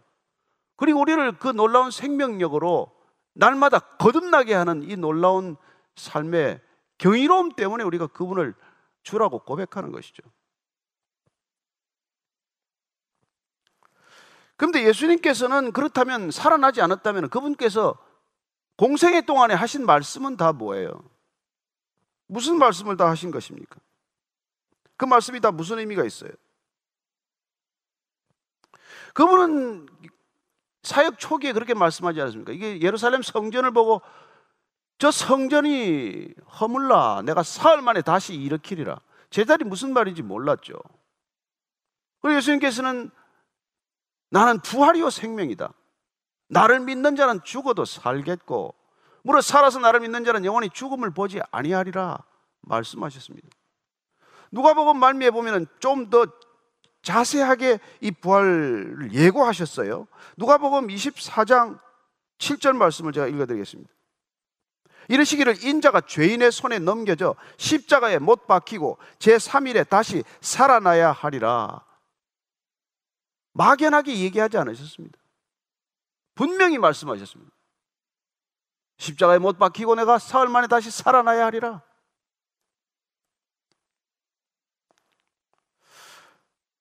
그리고 0.76 1.00
우리를 1.00 1.38
그 1.38 1.48
놀라운 1.48 1.90
생명력으로 1.90 2.90
날마다 3.34 3.80
거듭나게 3.80 4.54
하는 4.54 4.82
이 4.82 4.96
놀라운 4.96 5.56
삶의 5.96 6.60
경이로움 6.96 7.52
때문에 7.52 7.84
우리가 7.84 8.06
그분을 8.06 8.54
주라고 9.02 9.40
고백하는 9.40 9.92
것이죠. 9.92 10.22
그런데 14.58 14.84
예수님께서는 14.84 15.72
그렇다면 15.72 16.32
살아나지 16.32 16.82
않았다면 16.82 17.30
그분께서 17.30 17.96
공생애 18.76 19.22
동안에 19.22 19.54
하신 19.54 19.86
말씀은 19.86 20.36
다 20.36 20.52
뭐예요? 20.52 21.08
무슨 22.26 22.58
말씀을 22.58 22.96
다 22.96 23.08
하신 23.08 23.30
것입니까? 23.30 23.80
그 24.96 25.04
말씀이 25.04 25.40
다 25.40 25.52
무슨 25.52 25.78
의미가 25.78 26.04
있어요? 26.04 26.32
그분은 29.14 29.88
사역 30.82 31.20
초기에 31.20 31.52
그렇게 31.52 31.72
말씀하지 31.74 32.20
않습니까? 32.20 32.52
이게 32.52 32.80
예루살렘 32.82 33.22
성전을 33.22 33.70
보고 33.70 34.02
저 34.98 35.12
성전이 35.12 36.34
허물라 36.60 37.22
내가 37.22 37.44
사흘 37.44 37.80
만에 37.80 38.02
다시 38.02 38.34
일으키리라. 38.34 39.00
제자리 39.30 39.64
무슨 39.64 39.92
말인지 39.92 40.22
몰랐죠. 40.22 40.74
그리고 42.20 42.36
예수님께서는 42.38 43.12
나는 44.30 44.60
부활이요 44.60 45.10
생명이다. 45.10 45.72
나를 46.48 46.80
믿는 46.80 47.16
자는 47.16 47.42
죽어도 47.44 47.84
살겠고 47.84 48.74
무릇 49.22 49.42
살아서 49.42 49.78
나를 49.78 50.00
믿는 50.00 50.24
자는 50.24 50.44
영원히 50.44 50.70
죽음을 50.70 51.10
보지 51.10 51.40
아니하리라 51.50 52.18
말씀하셨습니다. 52.62 53.48
누가복음 54.50 54.98
말미에 54.98 55.30
보면은 55.30 55.66
좀 55.80 56.08
더 56.10 56.26
자세하게 57.02 57.78
이 58.00 58.10
부활을 58.10 59.12
예고하셨어요. 59.12 60.06
누가복음 60.36 60.88
24장 60.88 61.78
7절 62.38 62.76
말씀을 62.76 63.12
제가 63.12 63.26
읽어 63.28 63.46
드리겠습니다. 63.46 63.90
이르시기를 65.08 65.64
인자가 65.64 66.02
죄인의 66.02 66.52
손에 66.52 66.78
넘겨져 66.78 67.34
십자가에 67.56 68.18
못 68.18 68.46
박히고 68.46 68.98
제3일에 69.18 69.88
다시 69.88 70.22
살아나야 70.40 71.12
하리라. 71.12 71.84
막연하게 73.58 74.16
얘기하지 74.20 74.56
않으셨습니다. 74.56 75.18
분명히 76.36 76.78
말씀하셨습니다. 76.78 77.52
십자가에 78.98 79.38
못 79.38 79.58
박히고 79.58 79.96
내가 79.96 80.18
사흘 80.18 80.48
만에 80.48 80.68
다시 80.68 80.92
살아나야 80.92 81.46
하리라. 81.46 81.82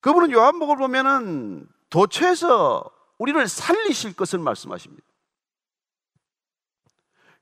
그분은 0.02 0.32
요한복을 0.32 0.78
보면은 0.78 1.68
도처에서 1.90 2.92
우리를 3.18 3.48
살리실 3.48 4.16
것을 4.16 4.38
말씀하십니다. 4.38 5.04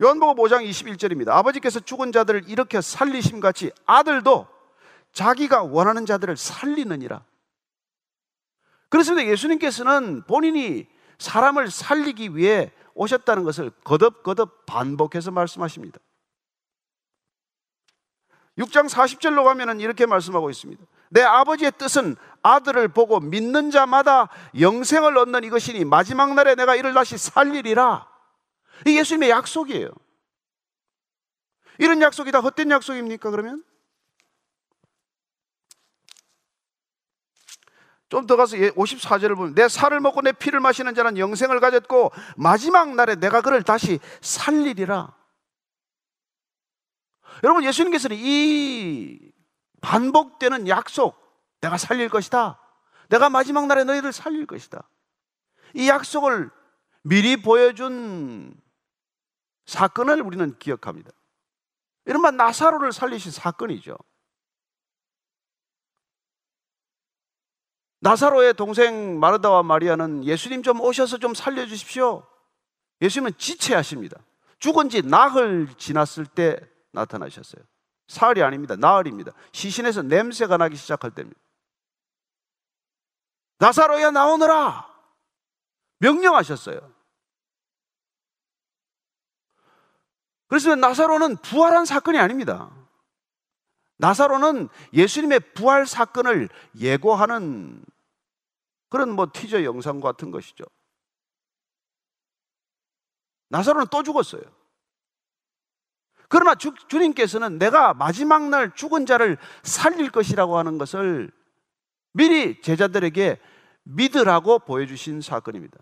요한복음 0.02 0.42
5장 0.42 0.68
21절입니다. 0.70 1.30
아버지께서 1.30 1.82
죽은 1.82 2.14
자들을 2.14 2.48
이렇게 2.48 2.80
살리심 2.80 3.42
같이 3.42 3.72
아들도 3.86 4.48
자기가 5.12 5.64
원하는 5.64 6.06
자들을 6.06 6.38
살리느니라. 6.38 7.24
그렇습니다. 8.96 9.30
예수님께서는 9.30 10.24
본인이 10.24 10.88
사람을 11.18 11.70
살리기 11.70 12.38
위해 12.38 12.72
오셨다는 12.94 13.44
것을 13.44 13.70
거듭거듭 13.84 14.66
반복해서 14.66 15.32
말씀하십니다. 15.32 16.00
6장 18.58 18.90
40절로 18.90 19.44
가면은 19.44 19.82
이렇게 19.82 20.06
말씀하고 20.06 20.50
있습니다. 20.50 20.82
내 21.10 21.22
아버지의 21.24 21.74
뜻은 21.78 22.16
아들을 22.42 22.88
보고 22.88 23.20
믿는 23.20 23.70
자마다 23.70 24.30
영생을 24.58 25.18
얻는 25.18 25.44
이것이니 25.44 25.84
마지막 25.84 26.34
날에 26.34 26.56
내가 26.56 26.78
이를 26.78 26.94
다시 26.94 27.18
살리리라. 27.18 28.08
이 28.88 28.98
예수님의 28.98 29.30
약속이에요. 29.30 29.90
이런 31.80 32.02
약속이 32.02 32.32
다 32.32 32.40
헛된 32.40 32.72
약속입니까, 32.72 33.30
그러면? 33.30 33.62
좀 38.10 38.28
더 38.28 38.36
가서 38.36 38.56
54절을 38.56 39.32
예, 39.32 39.36
보면 39.36 39.56
내 39.56 39.68
살을 39.68 40.00
먹고 40.00 40.22
내 40.22 40.32
피를 40.32 40.60
마시는 40.60 40.94
자는 40.94 41.18
영생을 41.18 41.60
가졌고 41.60 42.12
마지막 42.38 42.94
날에 42.96 43.16
내가 43.16 43.42
그를 43.42 43.64
다시 43.64 44.00
살리리라. 44.22 45.16
여러분 47.44 47.64
예수님께서는 47.64 48.18
이 48.20 49.20
반복되는 49.82 50.68
약속 50.68 51.20
내가 51.62 51.78
살릴 51.78 52.10
것이다. 52.10 52.60
내가 53.10 53.30
마지막 53.30 53.68
날에 53.68 53.84
너희를 53.84 54.14
살릴 54.14 54.46
것이다. 54.46 54.88
이 55.74 55.90
약속을 55.90 56.50
미리 57.02 57.38
보여준 57.38 58.56
사건을 59.66 60.22
우리는 60.22 60.58
기억합니다. 60.58 61.12
이른바 62.06 62.32
나사로를 62.32 62.94
살리신 62.94 63.32
사건이죠. 63.32 63.98
나사로의 68.06 68.54
동생 68.54 69.20
마르다와 69.20 69.64
마리아는 69.64 70.26
예수님 70.26 70.62
좀 70.62 70.80
오셔서 70.80 71.18
좀 71.18 71.34
살려주십시오. 71.34 72.24
예수님은 73.02 73.32
지체하십니다. 73.40 74.20
죽은 74.60 74.90
지 74.90 75.02
나흘 75.02 75.68
지났을 75.76 76.28
때 76.28 76.56
나타나셨어요. 76.92 77.64
사흘이 78.08 78.44
아닙니다. 78.44 78.76
나흘입니다. 78.76 79.32
시신에서 79.54 80.04
냄새가 80.04 80.58
나기 80.58 80.76
시작할 80.76 81.16
때입니다. 81.16 81.40
나사로야 83.58 84.12
나오너라! 84.12 84.88
명령하셨어요. 85.98 86.94
그래서 90.46 90.76
나사로는 90.76 91.38
부활한 91.38 91.86
사건이 91.86 92.20
아닙니다. 92.20 92.70
나사로는 93.98 94.70
예수님의 94.94 95.40
부활 95.56 95.88
사건을 95.88 96.50
예고하는 96.78 97.84
그런 98.90 99.12
뭐 99.12 99.28
티저 99.34 99.64
영상 99.64 100.00
같은 100.00 100.32
것이죠. 100.32 100.64
나사로는 103.50 103.88
또 103.92 104.04
죽었어요. 104.04 104.42
그러나 106.28 106.56
주, 106.56 106.74
주님께서는 106.88 107.60
내가 107.60 107.94
마지막 107.94 108.50
날 108.50 108.74
죽은 108.74 109.06
자를 109.06 109.38
살릴 109.64 110.10
것이라고 110.12 110.58
하는 110.58 110.78
것을 110.78 111.32
미리 112.14 112.62
제자들에게 112.62 113.40
믿으라고 113.84 114.60
보여주신 114.60 115.22
사건입니다. 115.22 115.78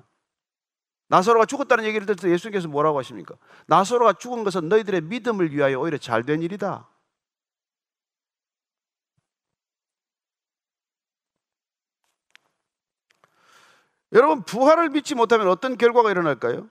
나사로가 1.08 1.46
죽었다는 1.46 1.86
얘기를 1.86 2.06
들을 2.06 2.16
때 2.18 2.30
예수님께서 2.30 2.68
뭐라고 2.68 2.98
하십니까? 3.00 3.36
나사로가 3.68 4.13
죽은 4.13 4.44
것은 4.44 4.68
너희들의 4.68 5.02
믿음을 5.02 5.54
위하여 5.54 5.80
오히려 5.80 5.98
잘 5.98 6.24
된 6.24 6.42
일이다. 6.42 6.89
여러분 14.13 14.43
부활을 14.43 14.89
믿지 14.89 15.15
못하면 15.15 15.47
어떤 15.47 15.78
결과가 15.78 16.12
일어날까요? 16.12 16.69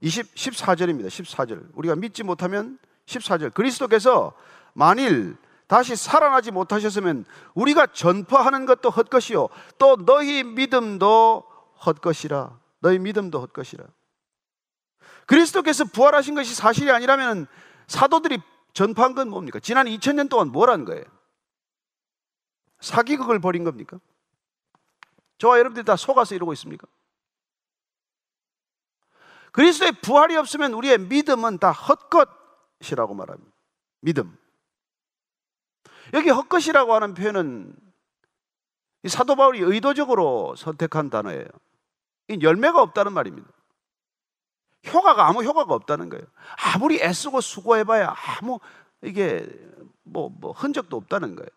20, 0.00 0.34
14절입니다. 0.34 1.06
14절. 1.06 1.70
우리가 1.74 1.94
믿지 1.96 2.22
못하면 2.22 2.78
14절. 3.06 3.54
그리스도께서 3.54 4.32
만일 4.72 5.36
다시 5.66 5.94
살아나지 5.94 6.50
못하셨으면 6.50 7.24
우리가 7.54 7.86
전파하는 7.88 8.66
것도 8.66 8.90
헛것이요. 8.90 9.48
또 9.78 9.96
너희 10.04 10.42
믿음도 10.42 11.44
헛것이라. 11.86 12.58
너희 12.80 12.98
믿음도 12.98 13.40
헛것이라. 13.40 13.84
그리스도께서 15.26 15.84
부활하신 15.84 16.34
것이 16.34 16.54
사실이 16.54 16.90
아니라면 16.90 17.46
사도들이 17.86 18.38
전파한 18.72 19.14
건 19.14 19.28
뭡니까? 19.30 19.60
지난 19.60 19.86
2000년 19.86 20.28
동안 20.28 20.48
뭘 20.48 20.70
한 20.70 20.84
거예요? 20.84 21.04
사기극을 22.80 23.38
벌인 23.40 23.62
겁니까? 23.62 24.00
저와 25.40 25.58
여러분들이 25.58 25.84
다 25.84 25.96
속아서 25.96 26.34
이러고 26.34 26.52
있습니까? 26.52 26.86
그리스도의 29.52 29.92
부활이 30.02 30.36
없으면 30.36 30.74
우리의 30.74 30.98
믿음은 30.98 31.58
다 31.58 31.72
헛것이라고 31.72 33.14
말합니다. 33.14 33.50
믿음. 34.00 34.38
여기 36.12 36.28
헛것이라고 36.28 36.94
하는 36.94 37.14
표현은 37.14 37.74
사도 39.08 39.34
바울이 39.34 39.60
의도적으로 39.60 40.54
선택한 40.56 41.08
단어예요. 41.08 41.46
열매가 42.42 42.82
없다는 42.82 43.12
말입니다. 43.14 43.48
효과가 44.88 45.26
아무 45.26 45.42
효과가 45.42 45.74
없다는 45.74 46.10
거예요. 46.10 46.24
아무리 46.74 47.00
애쓰고 47.00 47.40
수고해봐야 47.40 48.14
아무 48.14 48.60
이게 49.02 49.48
뭐, 50.02 50.28
뭐 50.28 50.52
흔적도 50.52 50.98
없다는 50.98 51.34
거예요. 51.34 51.48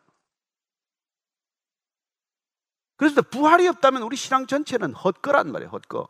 그래서 3.04 3.22
부활이 3.22 3.68
없다면 3.68 4.02
우리 4.04 4.16
신앙 4.16 4.48
전체는 4.48 4.94
헛거란 4.94 5.52
말이에요, 5.52 5.70
헛거. 5.72 6.08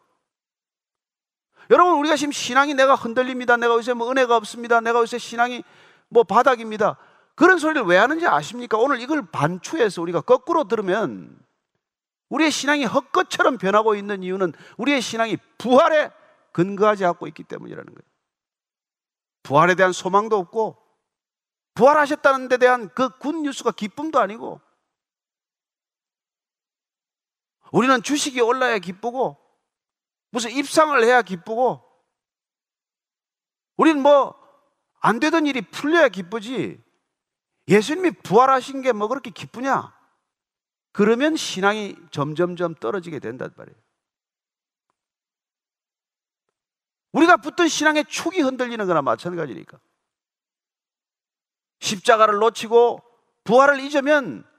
여러분, 1.72 1.98
우리가 1.98 2.16
지금 2.16 2.32
신앙이 2.32 2.76
내가 2.76 2.94
흔들립니다. 2.94 3.58
내가 3.58 3.74
요새 3.74 3.94
뭐 3.94 4.12
은혜가 4.12 4.36
없습니다. 4.36 4.80
내가 4.80 5.00
요새 5.00 5.18
신앙이 5.18 5.64
뭐 6.10 6.22
바닥입니다. 6.24 6.98
그런 7.34 7.58
소리를 7.58 7.82
왜 7.88 7.98
하는지 7.98 8.28
아십니까? 8.28 8.78
오늘 8.78 9.02
이걸 9.02 9.26
반추해서 9.26 10.04
우리가 10.04 10.22
거꾸로 10.22 10.66
들으면 10.66 11.36
우리의 12.30 12.52
신앙이 12.52 12.86
헛것처럼 12.86 13.58
변하고 13.58 13.96
있는 13.96 14.22
이유는 14.22 14.54
우리의 14.78 15.02
신앙이 15.02 15.38
부활에 15.58 16.12
근거하지 16.52 17.06
않고 17.06 17.26
있기 17.26 17.44
때문이라는 17.44 17.86
거예요. 17.86 18.08
부활에 19.42 19.74
대한 19.74 19.94
소망도 19.94 20.38
없고 20.38 20.78
부활하셨다는 21.74 22.50
데 22.50 22.58
대한 22.58 22.90
그 22.90 23.10
굿뉴스가 23.18 23.72
기쁨도 23.72 24.20
아니고 24.20 24.62
우리는 27.74 28.02
주식이 28.02 28.40
올라야 28.40 28.78
기쁘고 28.80 29.38
무슨 30.32 30.52
입상을 30.52 31.04
해야 31.04 31.22
기쁘고 31.22 31.84
우리는 33.76 34.02
뭐 34.02 34.42
안 35.06 35.20
되던 35.20 35.46
일이 35.46 35.62
풀려야 35.62 36.08
기쁘지 36.08 36.82
예수님이 37.68 38.12
부활하신 38.24 38.82
게 38.82 38.94
뭐 38.94 39.10
그렇게 39.10 39.32
기쁘냐? 39.32 39.94
그러면 40.94 41.36
신앙이 41.36 41.96
점점점 42.10 42.76
떨어지게 42.76 43.20
된단 43.20 43.54
말이에요. 43.58 43.78
우리가 47.12 47.38
붙던 47.38 47.68
신앙의 47.68 48.06
축이 48.06 48.40
흔들리는 48.40 48.86
거나 48.88 49.02
마찬가지니까. 49.02 49.78
십자가를 51.82 52.36
놓치고 52.36 53.00
부활을 53.44 53.82
잊으면 53.82 54.50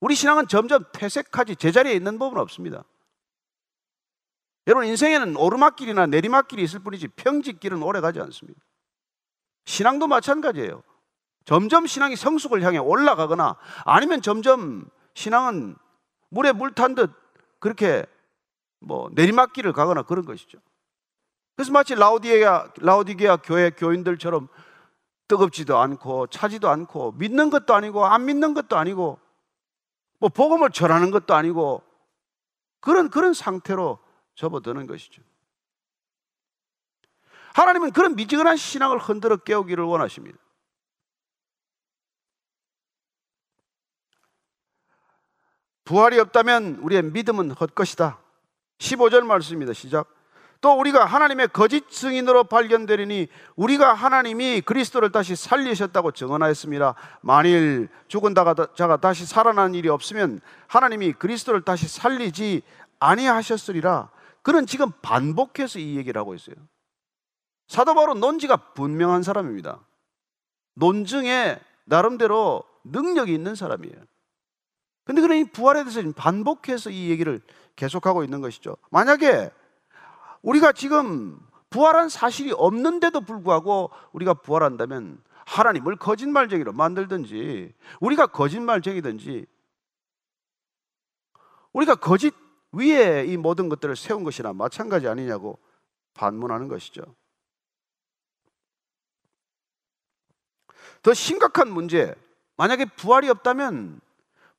우리 0.00 0.14
신앙은 0.14 0.48
점점 0.48 0.84
퇴색하지 0.92 1.56
제자리에 1.56 1.92
있는 1.92 2.18
법은 2.18 2.38
없습니다. 2.38 2.84
여러분 4.66 4.86
인생에는 4.86 5.36
오르막길이나 5.36 6.06
내리막길이 6.06 6.62
있을 6.62 6.80
뿐이지 6.80 7.08
평지길은 7.08 7.82
오래 7.82 8.00
가지 8.00 8.20
않습니다. 8.20 8.60
신앙도 9.64 10.06
마찬가지예요. 10.06 10.82
점점 11.44 11.86
신앙이 11.86 12.16
성숙을 12.16 12.62
향해 12.62 12.78
올라가거나 12.78 13.56
아니면 13.84 14.20
점점 14.20 14.88
신앙은 15.14 15.76
물에 16.28 16.52
물 16.52 16.72
탄 16.72 16.94
듯 16.94 17.10
그렇게 17.58 18.04
뭐 18.80 19.08
내리막길을 19.14 19.72
가거나 19.72 20.02
그런 20.02 20.24
것이죠. 20.24 20.58
그래서 21.56 21.72
마치 21.72 21.94
라우디게아 21.94 22.72
라우디게아 22.76 23.38
교회 23.38 23.70
교인들처럼 23.70 24.48
뜨겁지도 25.26 25.78
않고 25.78 26.28
차지도 26.28 26.68
않고 26.68 27.12
믿는 27.12 27.50
것도 27.50 27.74
아니고 27.74 28.06
안 28.06 28.26
믿는 28.26 28.54
것도 28.54 28.76
아니고 28.76 29.18
뭐 30.18 30.28
복음을 30.28 30.70
전하는 30.70 31.10
것도 31.10 31.34
아니고 31.34 31.82
그런 32.80 33.10
그런 33.10 33.34
상태로 33.34 33.98
접어드는 34.34 34.86
것이죠. 34.86 35.22
하나님은 37.54 37.92
그런 37.92 38.14
미지근한 38.14 38.56
신앙을 38.56 38.98
흔들어 38.98 39.36
깨우기를 39.36 39.84
원하십니다. 39.84 40.38
부활이 45.84 46.18
없다면 46.18 46.76
우리의 46.82 47.02
믿음은 47.02 47.52
헛것이다. 47.52 48.18
15절 48.78 49.22
말씀입니다. 49.22 49.72
시작. 49.72 50.17
또 50.60 50.72
우리가 50.78 51.04
하나님의 51.04 51.48
거짓 51.48 51.88
증인으로 51.88 52.44
발견되리니 52.44 53.28
우리가 53.54 53.94
하나님이 53.94 54.60
그리스도를 54.62 55.12
다시 55.12 55.36
살리셨다고 55.36 56.12
증언하였습니다. 56.12 56.94
만일 57.20 57.88
죽은 58.08 58.34
자가 58.34 58.96
다시 58.96 59.24
살아난 59.24 59.74
일이 59.74 59.88
없으면 59.88 60.40
하나님이 60.66 61.12
그리스도를 61.12 61.62
다시 61.62 61.86
살리지 61.86 62.62
아니하셨으리라. 62.98 64.10
그는 64.42 64.66
지금 64.66 64.90
반복해서 65.02 65.78
이 65.78 65.96
얘기를 65.96 66.18
하고 66.18 66.34
있어요. 66.34 66.56
사도 67.68 67.94
바로 67.94 68.14
논지가 68.14 68.72
분명한 68.74 69.22
사람입니다. 69.22 69.80
논증에 70.74 71.60
나름대로 71.84 72.64
능력이 72.84 73.32
있는 73.32 73.54
사람이에요. 73.54 73.96
근데 75.04 75.38
이 75.38 75.44
부활에 75.44 75.84
대해서 75.84 76.02
반복해서 76.16 76.90
이 76.90 77.10
얘기를 77.10 77.40
계속하고 77.76 78.24
있는 78.24 78.40
것이죠. 78.40 78.76
만약에 78.90 79.50
우리가 80.48 80.72
지금 80.72 81.38
부활한 81.68 82.08
사실이 82.08 82.52
없는데도 82.52 83.20
불구하고 83.20 83.90
우리가 84.12 84.32
부활한다면 84.32 85.22
하나님을 85.44 85.96
거짓말쟁이로 85.96 86.72
만들든지 86.72 87.74
우리가 88.00 88.28
거짓말쟁이든지 88.28 89.44
우리가 91.74 91.96
거짓 91.96 92.34
위에 92.72 93.26
이 93.26 93.36
모든 93.36 93.68
것들을 93.68 93.94
세운 93.94 94.24
것이나 94.24 94.54
마찬가지 94.54 95.06
아니냐고 95.06 95.58
반문하는 96.14 96.68
것이죠. 96.68 97.02
더 101.02 101.12
심각한 101.12 101.70
문제, 101.70 102.14
만약에 102.56 102.86
부활이 102.96 103.28
없다면, 103.28 104.00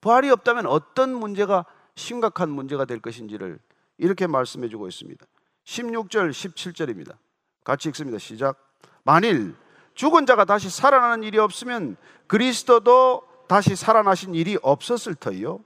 부활이 0.02 0.30
없다면 0.30 0.67
어떤 0.67 1.13
문제가 1.13 1.65
심각한 1.95 2.49
문제가 2.49 2.86
될 2.86 2.99
것인지를 2.99 3.60
이렇게 3.97 4.28
말씀해 4.28 4.69
주고 4.69 4.88
있습니다. 4.88 5.25
16절, 5.70 6.32
17절입니다. 6.32 7.16
같이 7.64 7.90
읽습니다. 7.90 8.18
시작. 8.18 8.58
만일 9.04 9.56
죽은 9.94 10.26
자가 10.26 10.46
다시 10.46 10.70
살아나는 10.70 11.24
일이 11.24 11.38
없으면 11.38 11.96
그리스도도 12.28 13.24
다시 13.48 13.76
살아나신 13.76 14.34
일이 14.34 14.58
없었을 14.62 15.16
터이요. 15.16 15.60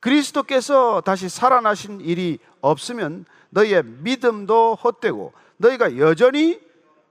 그리스도께서 0.00 1.02
다시 1.02 1.28
살아나신 1.28 2.00
일이 2.00 2.38
없으면 2.62 3.26
너희의 3.50 3.84
믿음도 3.84 4.76
헛되고 4.76 5.32
너희가 5.58 5.98
여전히 5.98 6.60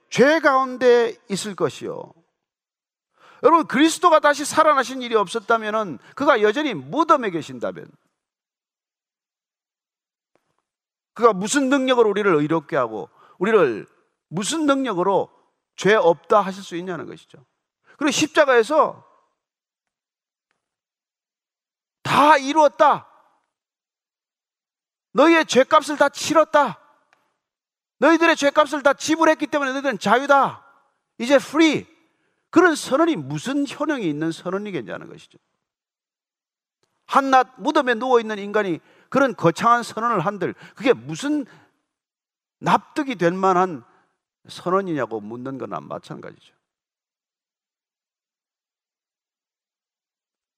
죄 0.10 0.40
가운데 0.40 1.16
있을 1.30 1.56
것이요. 1.56 2.14
여러분 3.44 3.68
그리스도가 3.68 4.20
다시 4.20 4.44
살아나신 4.44 5.04
일이 5.04 5.16
없었다면은 5.16 6.00
그가 6.16 6.42
여전히 6.42 6.74
무덤에 6.74 7.30
계신다면 7.30 7.88
그가 11.14 11.34
무슨 11.34 11.70
능력으로 11.70 12.10
우리를 12.10 12.34
의롭게 12.34 12.76
하고 12.76 13.10
우리를 13.38 13.88
무슨 14.28 14.66
능력으로 14.66 15.30
죄 15.76 15.96
없다 15.96 16.42
하실 16.42 16.64
수 16.64 16.76
있냐는 16.76 17.06
것이죠. 17.06 17.46
그리고 17.98 18.12
십자가에서 18.12 19.06
다 22.04 22.38
이루었다. 22.38 23.08
너희의 25.14 25.46
죄값을 25.46 25.98
다 25.98 26.10
치렀다. 26.10 26.80
너희들의 27.98 28.36
죄값을 28.36 28.84
다 28.84 28.94
지불했기 28.94 29.48
때문에 29.48 29.74
너희들은 29.74 30.00
자유다. 30.00 30.66
이제 31.18 31.38
free. 31.38 31.88
그런 32.50 32.76
선언이 32.76 33.16
무슨 33.16 33.66
효능이 33.68 34.08
있는 34.08 34.32
선언이겠냐는 34.32 35.08
것이죠. 35.08 35.38
한낱 37.06 37.56
무덤에 37.58 37.96
누워있는 37.96 38.40
인간이 38.40 38.80
그런 39.10 39.36
거창한 39.36 39.84
선언을 39.84 40.20
한들 40.22 40.54
그게 40.76 40.94
무슨 40.94 41.46
납득이 42.60 43.16
될 43.16 43.32
만한 43.34 43.84
선언이냐고 44.48 45.20
묻는 45.20 45.58
거나 45.58 45.80
마찬가지죠. 45.80 46.54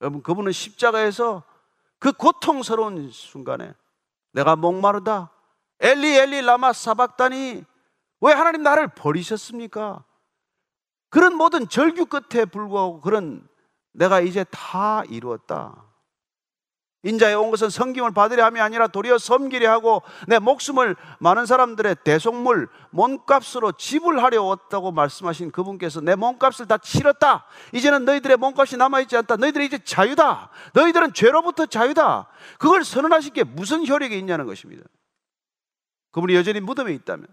여러분, 0.02 0.24
그분은 0.24 0.52
십자가에서 0.52 1.44
그 2.00 2.12
고통스러운 2.12 3.12
순간에 3.12 3.74
내가 4.32 4.56
목마르다. 4.56 5.32
엘리 5.80 6.18
엘리 6.18 6.42
라마 6.42 6.74
사박다니 6.74 7.64
왜 8.22 8.34
하나님 8.34 8.64
나를 8.64 8.88
버리셨습니까? 8.88 10.04
그런 11.10 11.36
모든 11.36 11.68
절규 11.68 12.06
끝에 12.06 12.46
불구하고 12.46 13.02
그런 13.02 13.48
내가 13.92 14.22
이제 14.22 14.44
다 14.50 15.04
이루었다. 15.06 15.91
인자에 17.04 17.34
온 17.34 17.50
것은 17.50 17.70
성김을 17.70 18.12
받으려 18.12 18.46
함이 18.46 18.60
아니라 18.60 18.88
도리어 18.88 19.18
섬기려 19.18 19.72
하고 19.72 20.04
내 20.28 20.38
목숨을 20.38 20.96
많은 21.20 21.48
사람들의 21.48 21.98
대속물 22.04 22.70
몸값으로 22.92 23.72
지불하려 23.72 24.44
왔다고 24.44 24.92
말씀하신 24.92 25.52
그분께서 25.52 26.02
내 26.02 26.16
몸값을 26.16 26.68
다 26.68 26.78
치렀다. 26.78 27.46
이제는 27.74 28.06
너희들의 28.06 28.38
몸값이 28.38 28.78
남아있지 28.78 29.18
않다. 29.18 29.38
너희들이 29.38 29.66
이제 29.66 29.80
자유다. 29.84 30.52
너희들은 30.74 31.14
죄로부터 31.14 31.66
자유다. 31.66 32.28
그걸 32.60 32.84
선언하신 32.84 33.34
게 33.34 33.44
무슨 33.44 33.88
효력이 33.88 34.18
있냐는 34.18 34.46
것입니다. 34.46 34.84
그분이 36.12 36.36
여전히 36.36 36.60
무덤에 36.60 36.94
있다면. 36.94 37.28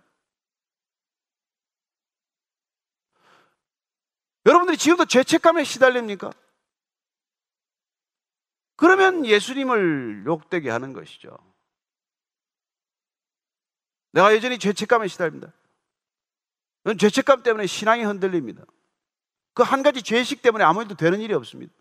여러분들이 4.47 4.79
지금도 4.79 5.05
죄책감에 5.05 5.65
시달립니까? 5.65 6.31
그러면 8.89 9.27
예수님을 9.27 10.25
욕되게 10.25 10.71
하는 10.71 10.95
것이죠. 10.95 11.37
내가 14.13 14.35
여전히 14.35 14.59
죄책감에 14.59 15.09
시달립니다. 15.09 15.53
죄책감 16.99 17.43
때문에 17.43 17.67
신앙이 17.67 18.03
흔들립니다. 18.05 18.65
그 19.53 19.63
한 19.63 19.83
가지 19.83 20.03
죄식 20.03 20.41
때문에 20.41 20.65
아무 20.65 20.81
일도 20.81 20.95
되는 20.95 21.21
일이 21.21 21.35
없습니다. 21.35 21.75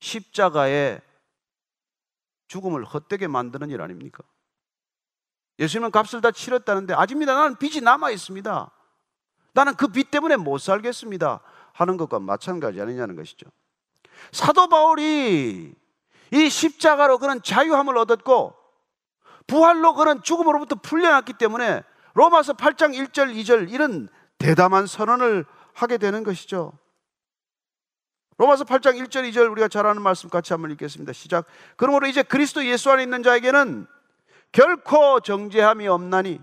십자가의 0.00 1.00
죽음을 2.48 2.84
헛되게 2.84 3.26
만드는 3.26 3.70
일 3.70 3.80
아닙니까? 3.80 4.22
예수님은 5.60 5.92
값을 5.92 6.20
다 6.20 6.30
치렀다는데 6.30 6.92
아직입니다. 6.92 7.34
나는 7.34 7.56
빚이 7.56 7.80
남아 7.80 8.10
있습니다. 8.10 8.70
나는 9.54 9.74
그 9.76 9.88
빚 9.88 10.10
때문에 10.10 10.36
못 10.36 10.58
살겠습니다. 10.58 11.40
하는 11.72 11.96
것과 11.96 12.18
마찬가지 12.18 12.82
아니냐는 12.82 13.16
것이죠. 13.16 13.50
사도 14.32 14.68
바울이 14.68 15.74
이 16.30 16.50
십자가로 16.50 17.18
그런 17.18 17.42
자유함을 17.42 17.96
얻었고 17.96 18.54
부활로 19.46 19.94
그런 19.94 20.22
죽음으로부터 20.22 20.76
풀려났기 20.76 21.34
때문에 21.34 21.82
로마서 22.14 22.52
8장 22.54 22.94
1절 22.94 23.34
2절 23.34 23.72
이런 23.72 24.08
대담한 24.38 24.86
선언을 24.86 25.44
하게 25.72 25.98
되는 25.98 26.22
것이죠. 26.22 26.72
로마서 28.36 28.64
8장 28.64 28.96
1절 29.00 29.28
2절 29.30 29.50
우리가 29.50 29.68
잘 29.68 29.86
아는 29.86 30.02
말씀 30.02 30.28
같이 30.28 30.52
한번 30.52 30.70
읽겠습니다. 30.72 31.12
시작. 31.12 31.46
그러므로 31.76 32.06
이제 32.06 32.22
그리스도 32.22 32.64
예수 32.66 32.90
안에 32.90 33.02
있는 33.02 33.22
자에게는 33.22 33.86
결코 34.52 35.20
정죄함이 35.20 35.88
없나니 35.88 36.40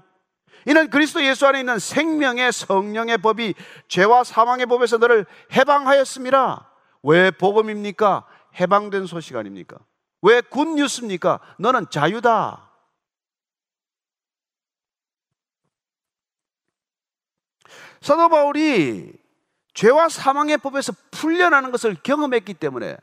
이는 0.67 0.89
그리스도 0.89 1.23
예수 1.23 1.45
안에 1.47 1.59
있는 1.59 1.79
생명의 1.79 2.51
성령의 2.51 3.19
법이 3.19 3.53
죄와 3.87 4.23
사망의 4.23 4.65
법에서 4.65 4.97
너를 4.97 5.25
해방하였습니다. 5.53 6.69
왜 7.05 7.29
복음입니까? 7.29 8.25
해방된 8.59 9.05
소식 9.05 9.35
아닙니까? 9.35 9.77
왜 10.23 10.41
굿뉴스입니까? 10.41 11.39
너는 11.59 11.89
자유다. 11.91 12.71
사도 18.01 18.29
바울이 18.29 19.13
죄와 19.75 20.09
사망의 20.09 20.57
법에서 20.57 20.93
풀려나는 21.11 21.71
것을 21.71 21.95
경험했기 22.01 22.55
때문에 22.55 22.97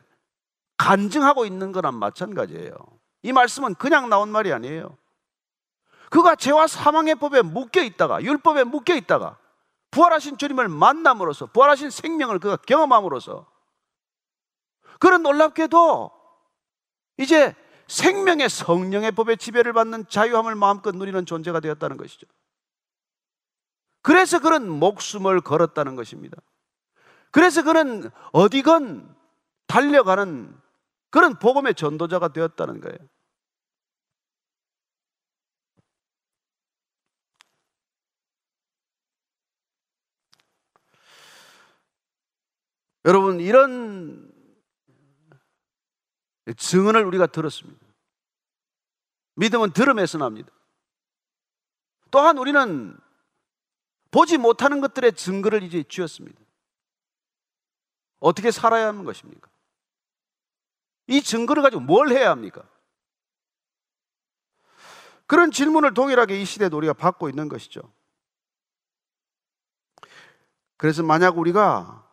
간증하고 0.78 1.44
있는 1.44 1.70
거랑 1.70 1.98
마찬가지예요. 1.98 2.74
이 3.22 3.32
말씀은 3.32 3.76
그냥 3.76 4.08
나온 4.08 4.30
말이 4.30 4.52
아니에요. 4.52 4.96
그가 6.10 6.34
죄와 6.34 6.66
사망의 6.66 7.16
법에 7.16 7.42
묶여 7.42 7.82
있다가 7.82 8.22
율법에 8.22 8.64
묶여 8.64 8.94
있다가 8.94 9.38
부활하신 9.92 10.38
주님을 10.38 10.68
만남으로써 10.68 11.46
부활하신 11.46 11.90
생명을 11.90 12.40
그가 12.40 12.56
경험함으로써 12.56 13.51
그런 15.02 15.24
놀랍게도 15.24 16.12
이제 17.18 17.56
생명의 17.88 18.48
성령의 18.48 19.10
법의 19.10 19.36
지배를 19.36 19.72
받는 19.72 20.06
자유함을 20.06 20.54
마음껏 20.54 20.94
누리는 20.94 21.26
존재가 21.26 21.58
되었다는 21.58 21.96
것이죠. 21.96 22.28
그래서 24.00 24.38
그는 24.38 24.70
목숨을 24.70 25.40
걸었다는 25.40 25.96
것입니다. 25.96 26.40
그래서 27.32 27.64
그는 27.64 28.12
어디건 28.30 29.12
달려가는 29.66 30.56
그런 31.10 31.36
복음의 31.36 31.74
전도자가 31.74 32.28
되었다는 32.28 32.80
거예요. 32.80 32.98
여러분, 43.04 43.40
이런 43.40 44.21
증언을 46.56 47.04
우리가 47.04 47.26
들었습니다. 47.26 47.86
믿음은 49.36 49.72
들음에서 49.72 50.18
납니다. 50.18 50.50
또한 52.10 52.36
우리는 52.38 52.96
보지 54.10 54.36
못하는 54.38 54.80
것들의 54.80 55.14
증거를 55.14 55.62
이제 55.62 55.82
쥐었습니다. 55.82 56.38
어떻게 58.20 58.50
살아야 58.50 58.88
하는 58.88 59.04
것입니까? 59.04 59.50
이 61.08 61.22
증거를 61.22 61.62
가지고 61.62 61.80
뭘 61.80 62.10
해야 62.10 62.30
합니까? 62.30 62.62
그런 65.26 65.50
질문을 65.50 65.94
동일하게 65.94 66.40
이 66.40 66.44
시대에 66.44 66.68
우리가 66.72 66.92
받고 66.92 67.28
있는 67.30 67.48
것이죠. 67.48 67.80
그래서 70.76 71.02
만약 71.02 71.38
우리가 71.38 72.06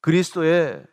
그리스도의 0.00 0.84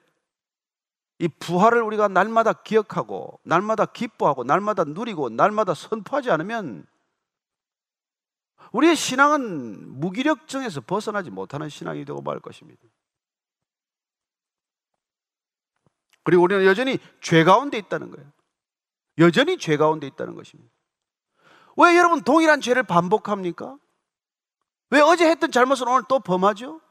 이 1.19 1.27
부활을 1.27 1.81
우리가 1.81 2.07
날마다 2.07 2.53
기억하고, 2.53 3.39
날마다 3.43 3.85
기뻐하고, 3.85 4.43
날마다 4.43 4.83
누리고, 4.83 5.29
날마다 5.29 5.73
선포하지 5.73 6.29
않으면 6.31 6.85
우리의 8.73 8.95
신앙은 8.95 9.99
무기력증에서 9.99 10.81
벗어나지 10.81 11.29
못하는 11.29 11.69
신앙이 11.69 12.03
되고 12.03 12.21
말 12.21 12.39
것입니다. 12.39 12.81
그리고 16.23 16.43
우리는 16.43 16.65
여전히 16.65 16.97
죄 17.21 17.43
가운데 17.43 17.77
있다는 17.77 18.11
거예요. 18.11 18.29
여전히 19.19 19.57
죄 19.57 19.77
가운데 19.77 20.07
있다는 20.07 20.35
것입니다. 20.35 20.73
왜 21.77 21.95
여러분 21.97 22.21
동일한 22.21 22.59
죄를 22.61 22.83
반복합니까? 22.83 23.77
왜 24.89 24.99
어제 25.01 25.29
했던 25.29 25.51
잘못을 25.51 25.87
오늘 25.87 26.03
또 26.09 26.19
범하죠? 26.19 26.81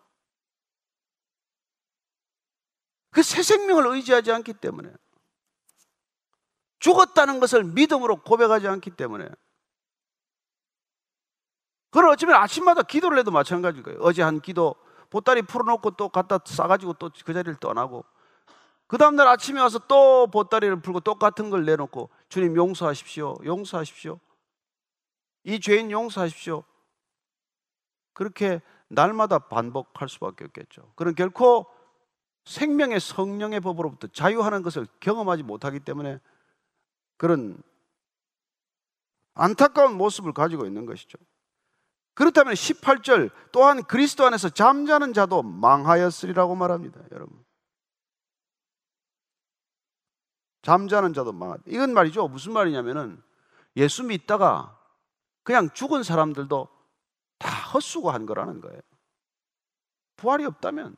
그 3.14 3.22
새 3.22 3.42
생명을 3.42 3.86
의지하지 3.86 4.32
않기 4.32 4.54
때문에 4.54 4.92
죽었다는 6.80 7.38
것을 7.40 7.62
믿음으로 7.64 8.16
고백하지 8.22 8.66
않기 8.68 8.90
때문에 8.90 9.28
그걸 11.90 12.08
어쩌면 12.10 12.36
아침마다 12.36 12.82
기도를 12.82 13.18
해도 13.18 13.30
마찬가지일 13.30 13.84
거예요. 13.84 14.00
어제 14.02 14.20
한 14.22 14.40
기도 14.40 14.74
보따리 15.10 15.42
풀어놓고 15.42 15.92
또 15.92 16.08
갖다 16.08 16.40
싸가지고 16.44 16.94
또 16.94 17.10
그 17.24 17.32
자리를 17.32 17.54
떠나고 17.60 18.04
그 18.88 18.98
다음날 18.98 19.28
아침에 19.28 19.60
와서 19.60 19.78
또 19.86 20.26
보따리를 20.26 20.80
풀고 20.82 21.00
똑같은 21.00 21.50
걸 21.50 21.64
내놓고 21.64 22.10
주님 22.28 22.56
용서하십시오. 22.56 23.36
용서하십시오. 23.44 24.18
이 25.44 25.60
죄인 25.60 25.92
용서하십시오. 25.92 26.64
그렇게 28.12 28.60
날마다 28.88 29.38
반복할 29.38 30.08
수밖에 30.08 30.44
없겠죠. 30.46 30.92
그는 30.96 31.14
결코 31.14 31.66
생명의 32.44 33.00
성령의 33.00 33.60
법으로부터 33.60 34.08
자유하는 34.08 34.62
것을 34.62 34.86
경험하지 35.00 35.42
못하기 35.42 35.80
때문에 35.80 36.20
그런 37.16 37.62
안타까운 39.34 39.96
모습을 39.96 40.32
가지고 40.32 40.66
있는 40.66 40.86
것이죠. 40.86 41.18
그렇다면 42.14 42.54
18절 42.54 43.30
또한 43.50 43.82
그리스도 43.82 44.24
안에서 44.24 44.48
잠자는 44.48 45.12
자도 45.12 45.42
망하였으리라고 45.42 46.54
말합니다. 46.54 47.00
여러분. 47.10 47.44
잠자는 50.62 51.12
자도 51.12 51.32
망하. 51.32 51.58
이건 51.66 51.92
말이죠. 51.92 52.28
무슨 52.28 52.52
말이냐면은 52.52 53.22
예수 53.76 54.04
믿다가 54.04 54.78
그냥 55.42 55.70
죽은 55.70 56.02
사람들도 56.02 56.68
다 57.38 57.48
헛수고한 57.72 58.24
거라는 58.26 58.60
거예요. 58.60 58.80
부활이 60.16 60.44
없다면, 60.46 60.96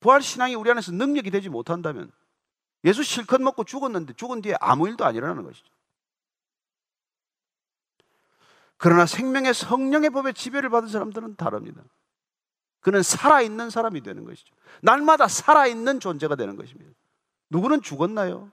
부활 0.00 0.22
신앙이 0.22 0.54
우리 0.54 0.70
안에서 0.70 0.92
능력이 0.92 1.30
되지 1.30 1.48
못한다면, 1.48 2.12
예수 2.84 3.02
실컷 3.02 3.40
먹고 3.40 3.64
죽었는데 3.64 4.14
죽은 4.14 4.42
뒤에 4.42 4.54
아무 4.60 4.88
일도 4.88 5.04
안 5.04 5.14
일어나는 5.14 5.42
것이죠. 5.42 5.72
그러나 8.76 9.06
생명의 9.06 9.54
성령의 9.54 10.10
법에 10.10 10.32
지배를 10.32 10.68
받은 10.68 10.88
사람들은 10.88 11.36
다릅니다. 11.36 11.82
그는 12.80 13.02
살아있는 13.02 13.70
사람이 13.70 14.02
되는 14.02 14.24
것이죠. 14.24 14.54
날마다 14.82 15.26
살아있는 15.28 15.98
존재가 15.98 16.36
되는 16.36 16.56
것입니다. 16.56 16.92
누구는 17.48 17.82
죽었나요? 17.82 18.52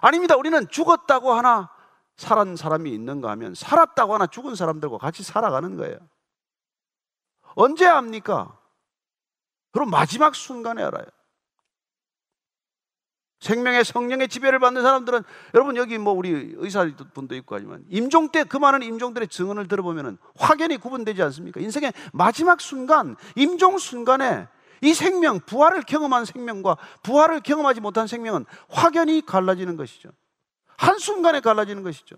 아닙니다. 0.00 0.36
우리는 0.36 0.66
죽었다고 0.68 1.32
하나 1.32 1.70
살은 2.16 2.56
사람이 2.56 2.90
있는가 2.92 3.30
하면 3.32 3.54
살았다고 3.54 4.14
하나 4.14 4.26
죽은 4.26 4.54
사람들과 4.54 4.98
같이 4.98 5.22
살아가는 5.22 5.76
거예요. 5.76 5.98
언제 7.56 7.86
압니까? 7.86 8.58
그럼 9.76 9.90
마지막 9.90 10.34
순간에 10.34 10.82
알아요. 10.82 11.04
생명의 13.40 13.84
성령의 13.84 14.28
지배를 14.28 14.58
받는 14.58 14.80
사람들은 14.80 15.22
여러분 15.52 15.76
여기 15.76 15.98
뭐 15.98 16.14
우리 16.14 16.30
의사분도 16.56 17.34
있고 17.34 17.56
하지만 17.56 17.84
임종 17.90 18.30
때 18.30 18.44
그 18.44 18.56
많은 18.56 18.82
임종들의 18.82 19.28
증언을 19.28 19.68
들어보면 19.68 20.16
확연히 20.34 20.78
구분되지 20.78 21.22
않습니까? 21.24 21.60
인생의 21.60 21.92
마지막 22.14 22.62
순간, 22.62 23.16
임종 23.34 23.76
순간에 23.76 24.48
이 24.80 24.94
생명, 24.94 25.40
부활을 25.40 25.82
경험한 25.82 26.24
생명과 26.24 26.78
부활을 27.02 27.40
경험하지 27.40 27.82
못한 27.82 28.06
생명은 28.06 28.46
확연히 28.70 29.20
갈라지는 29.26 29.76
것이죠. 29.76 30.08
한순간에 30.78 31.40
갈라지는 31.40 31.82
것이죠. 31.82 32.16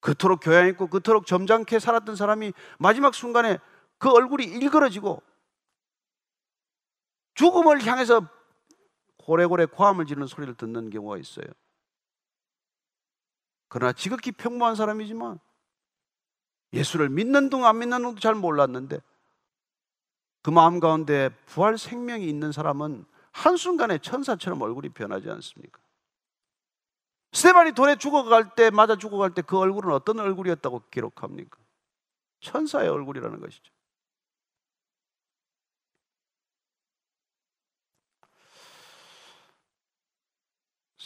그토록 0.00 0.40
교양 0.42 0.68
있고 0.68 0.88
그토록 0.88 1.26
점잖게 1.26 1.78
살았던 1.78 2.16
사람이 2.16 2.52
마지막 2.78 3.14
순간에 3.14 3.56
그 3.96 4.10
얼굴이 4.10 4.44
일그러지고 4.44 5.22
죽음을 7.38 7.86
향해서 7.86 8.28
고래고래 9.18 9.66
고함을 9.66 10.06
지르는 10.06 10.26
소리를 10.26 10.54
듣는 10.56 10.90
경우가 10.90 11.18
있어요. 11.18 11.46
그러나 13.68 13.92
지극히 13.92 14.32
평범한 14.32 14.74
사람이지만 14.74 15.38
예수를 16.72 17.08
믿는 17.10 17.48
둥 17.48 17.64
안 17.64 17.78
믿는 17.78 18.02
둥도 18.02 18.20
잘 18.20 18.34
몰랐는데 18.34 18.98
그 20.42 20.50
마음 20.50 20.80
가운데 20.80 21.30
부활 21.46 21.78
생명이 21.78 22.28
있는 22.28 22.50
사람은 22.50 23.04
한순간에 23.30 23.98
천사처럼 23.98 24.60
얼굴이 24.60 24.88
변하지 24.88 25.30
않습니까? 25.30 25.80
스테반이 27.32 27.72
돌에 27.72 27.94
죽어갈 27.96 28.56
때, 28.56 28.70
맞아 28.70 28.96
죽어갈 28.96 29.32
때 29.32 29.42
그 29.42 29.56
얼굴은 29.58 29.92
어떤 29.92 30.18
얼굴이었다고 30.18 30.82
기록합니까? 30.90 31.56
천사의 32.40 32.88
얼굴이라는 32.88 33.38
것이죠. 33.38 33.72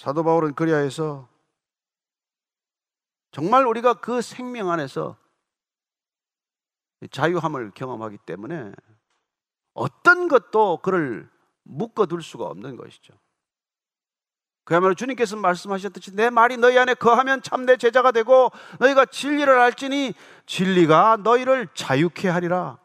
사도 0.03 0.25
바울은 0.25 0.55
그리하여서 0.55 1.29
정말 3.31 3.65
우리가 3.65 3.95
그 3.95 4.21
생명 4.21 4.69
안에서 4.69 5.17
자유함을 7.09 7.71
경험하기 7.71 8.19
때문에 8.27 8.73
어떤 9.75 10.27
것도 10.27 10.79
그를 10.79 11.31
묶어둘 11.63 12.21
수가 12.21 12.47
없는 12.47 12.77
것이죠. 12.77 13.15
그야말로 14.65 14.95
주님께서 14.95 15.37
말씀하셨듯이 15.37 16.17
내 16.17 16.31
말이 16.31 16.57
너희 16.57 16.77
안에 16.79 16.95
거하면 16.95 17.41
참 17.41 17.65
내 17.65 17.77
제자가 17.77 18.11
되고 18.11 18.51
너희가 18.81 19.05
진리를 19.05 19.57
알지니 19.57 20.15
진리가 20.47 21.19
너희를 21.19 21.69
자유케 21.75 22.29
하리라. 22.29 22.81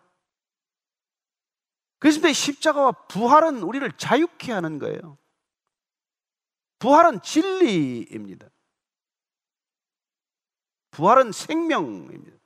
그래서 1.97 2.31
십자가와 2.31 2.91
부활은 3.07 3.63
우리를 3.63 3.91
자유케 3.93 4.51
하는 4.51 4.77
거예요. 4.77 5.17
부활은 6.79 7.21
진리입니다. 7.21 8.47
부활은 10.91 11.31
생명입니다. 11.31 12.37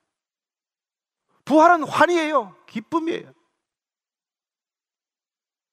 부활은 1.45 1.83
환희예요. 1.83 2.55
기쁨이에요. 2.65 3.33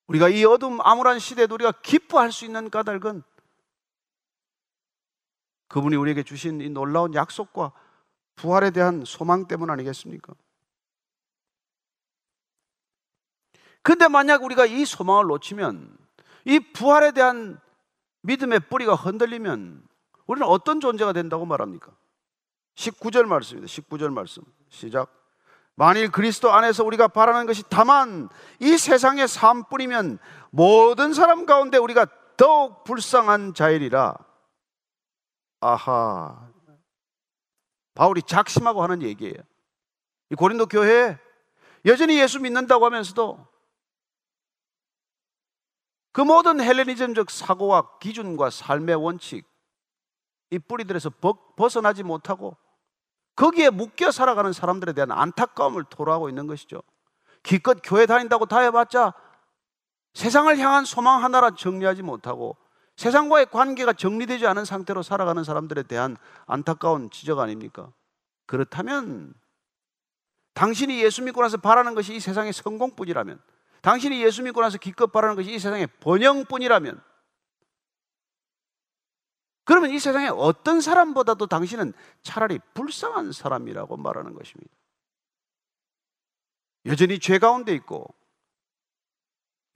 우리가 0.06 0.28
이 0.28 0.44
어둠 0.44 0.80
암울한 0.80 1.18
시대에도 1.18 1.54
우리가 1.54 1.72
기뻐할 1.82 2.32
수 2.32 2.44
있는 2.44 2.70
까닭은 2.70 3.22
그분이 5.68 5.96
우리에게 5.96 6.22
주신 6.22 6.60
이 6.60 6.70
놀라운 6.70 7.14
약속과 7.14 7.72
부활에 8.36 8.70
대한 8.70 9.04
소망 9.04 9.46
때문 9.46 9.70
아니겠습니까? 9.70 10.34
근데 13.82 14.08
만약 14.08 14.42
우리가 14.42 14.66
이 14.66 14.84
소망을 14.84 15.26
놓치면 15.26 15.98
이 16.46 16.60
부활에 16.72 17.12
대한 17.12 17.60
믿음의 18.28 18.60
뿌리가 18.68 18.94
흔들리면 18.94 19.82
우리는 20.26 20.46
어떤 20.46 20.80
존재가 20.80 21.14
된다고 21.14 21.46
말합니까? 21.46 21.92
19절 22.74 23.24
말씀입니다. 23.24 23.72
19절 23.72 24.12
말씀. 24.12 24.42
시작. 24.68 25.10
만일 25.74 26.10
그리스도 26.10 26.52
안에서 26.52 26.84
우리가 26.84 27.08
바라는 27.08 27.46
것이 27.46 27.62
다만 27.70 28.28
이 28.60 28.76
세상의 28.76 29.28
삶뿐이면 29.28 30.18
모든 30.50 31.14
사람 31.14 31.46
가운데 31.46 31.78
우리가 31.78 32.06
더욱 32.36 32.84
불쌍한 32.84 33.54
자일이라. 33.54 34.14
아하. 35.60 36.48
바울이 37.94 38.22
작심하고 38.22 38.82
하는 38.82 39.02
얘기예요. 39.02 39.36
이 40.30 40.34
고린도 40.34 40.66
교회 40.66 41.18
여전히 41.86 42.20
예수 42.20 42.40
믿는다고 42.40 42.84
하면서도 42.84 43.47
그 46.18 46.22
모든 46.22 46.60
헬레니즘적 46.60 47.30
사고와 47.30 47.98
기준과 48.00 48.50
삶의 48.50 48.96
원칙 48.96 49.46
이 50.50 50.58
뿌리들에서 50.58 51.12
벗어나지 51.54 52.02
못하고 52.02 52.56
거기에 53.36 53.70
묶여 53.70 54.10
살아가는 54.10 54.52
사람들에 54.52 54.94
대한 54.94 55.12
안타까움을 55.12 55.84
토로하고 55.84 56.28
있는 56.28 56.48
것이죠. 56.48 56.82
기껏 57.44 57.78
교회 57.84 58.04
다닌다고 58.04 58.46
다 58.46 58.58
해봤자 58.58 59.14
세상을 60.14 60.58
향한 60.58 60.84
소망 60.84 61.22
하나라 61.22 61.52
정리하지 61.52 62.02
못하고 62.02 62.56
세상과의 62.96 63.46
관계가 63.52 63.92
정리되지 63.92 64.44
않은 64.48 64.64
상태로 64.64 65.04
살아가는 65.04 65.44
사람들에 65.44 65.84
대한 65.84 66.16
안타까운 66.46 67.10
지적 67.10 67.38
아닙니까? 67.38 67.92
그렇다면 68.46 69.34
당신이 70.54 71.00
예수 71.00 71.22
믿고 71.22 71.42
나서 71.42 71.58
바라는 71.58 71.94
것이 71.94 72.16
이 72.16 72.18
세상의 72.18 72.52
성공뿐이라면 72.54 73.40
당신이 73.82 74.22
예수 74.22 74.42
믿고 74.42 74.60
나서 74.60 74.78
기껏 74.78 75.06
바라는 75.06 75.36
것이 75.36 75.52
이 75.52 75.58
세상의 75.58 75.86
번영뿐이라면 76.00 77.02
그러면 79.64 79.90
이 79.90 79.98
세상에 79.98 80.28
어떤 80.28 80.80
사람보다도 80.80 81.46
당신은 81.46 81.92
차라리 82.22 82.58
불쌍한 82.72 83.32
사람이라고 83.32 83.98
말하는 83.98 84.34
것입니다. 84.34 84.74
여전히 86.86 87.18
죄 87.18 87.38
가운데 87.38 87.74
있고 87.74 88.14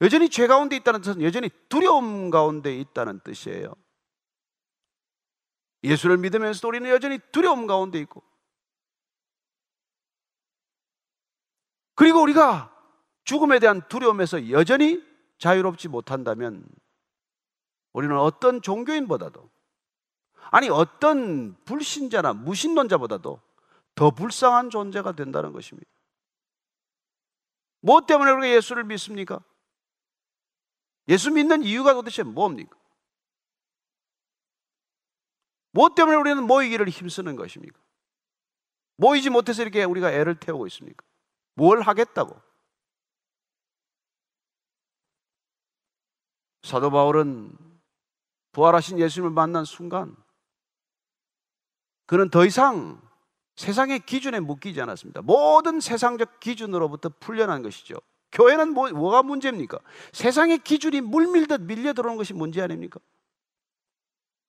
여전히 0.01 0.29
죄 0.29 0.47
가운데 0.47 0.75
있다는 0.75 1.01
뜻은 1.01 1.21
여전히 1.21 1.49
두려움 1.69 2.31
가운데 2.31 2.75
있다는 2.75 3.19
뜻이에요. 3.19 3.73
예수를 5.83 6.17
믿으면서도 6.17 6.67
우리는 6.69 6.89
여전히 6.89 7.19
두려움 7.31 7.67
가운데 7.67 7.99
있고 7.99 8.23
그리고 11.95 12.21
우리가 12.21 12.72
죽음에 13.23 13.59
대한 13.59 13.81
두려움에서 13.87 14.49
여전히 14.49 15.03
자유롭지 15.37 15.87
못한다면 15.87 16.65
우리는 17.93 18.17
어떤 18.17 18.61
종교인보다도 18.61 19.49
아니 20.51 20.69
어떤 20.69 21.55
불신자나 21.63 22.33
무신론자보다도 22.33 23.41
더 23.95 24.11
불쌍한 24.11 24.69
존재가 24.69 25.13
된다는 25.13 25.53
것입니다. 25.53 25.89
뭐 27.81 28.01
때문에 28.01 28.31
우리가 28.31 28.55
예수를 28.55 28.83
믿습니까? 28.85 29.39
예수 31.09 31.31
믿는 31.31 31.63
이유가 31.63 31.93
도대체 31.93 32.23
뭡니까? 32.23 32.77
뭐 35.71 35.89
때문에 35.93 36.15
우리는 36.15 36.43
모이기를 36.43 36.87
힘쓰는 36.87 37.35
것입니까? 37.35 37.79
모이지 38.97 39.29
못해서 39.29 39.63
이렇게 39.63 39.83
우리가 39.83 40.11
애를 40.11 40.39
태우고 40.39 40.67
있습니까? 40.67 41.03
뭘 41.55 41.81
하겠다고? 41.81 42.39
사도 46.63 46.89
바울은 46.89 47.51
부활하신 48.53 48.99
예수님을 48.99 49.31
만난 49.31 49.65
순간 49.65 50.15
그는 52.05 52.29
더 52.29 52.45
이상 52.45 53.01
세상의 53.55 53.99
기준에 53.99 54.39
묶이지 54.39 54.81
않았습니다. 54.81 55.21
모든 55.21 55.79
세상적 55.79 56.39
기준으로부터 56.39 57.09
풀려난 57.19 57.61
것이죠. 57.61 57.95
교회는 58.31 58.73
뭐, 58.73 58.89
뭐가 58.89 59.21
문제입니까? 59.21 59.77
세상의 60.11 60.59
기준이 60.59 61.01
물밀듯 61.01 61.61
밀려 61.61 61.93
들어오는 61.93 62.17
것이 62.17 62.33
문제 62.33 62.61
아닙니까? 62.61 62.99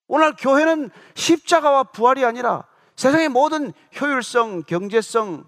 오늘 0.07 0.35
교회는 0.37 0.91
십자가와 1.15 1.85
부활이 1.85 2.25
아니라 2.25 2.67
세상의 2.97 3.29
모든 3.29 3.73
효율성, 4.01 4.63
경제성, 4.63 5.45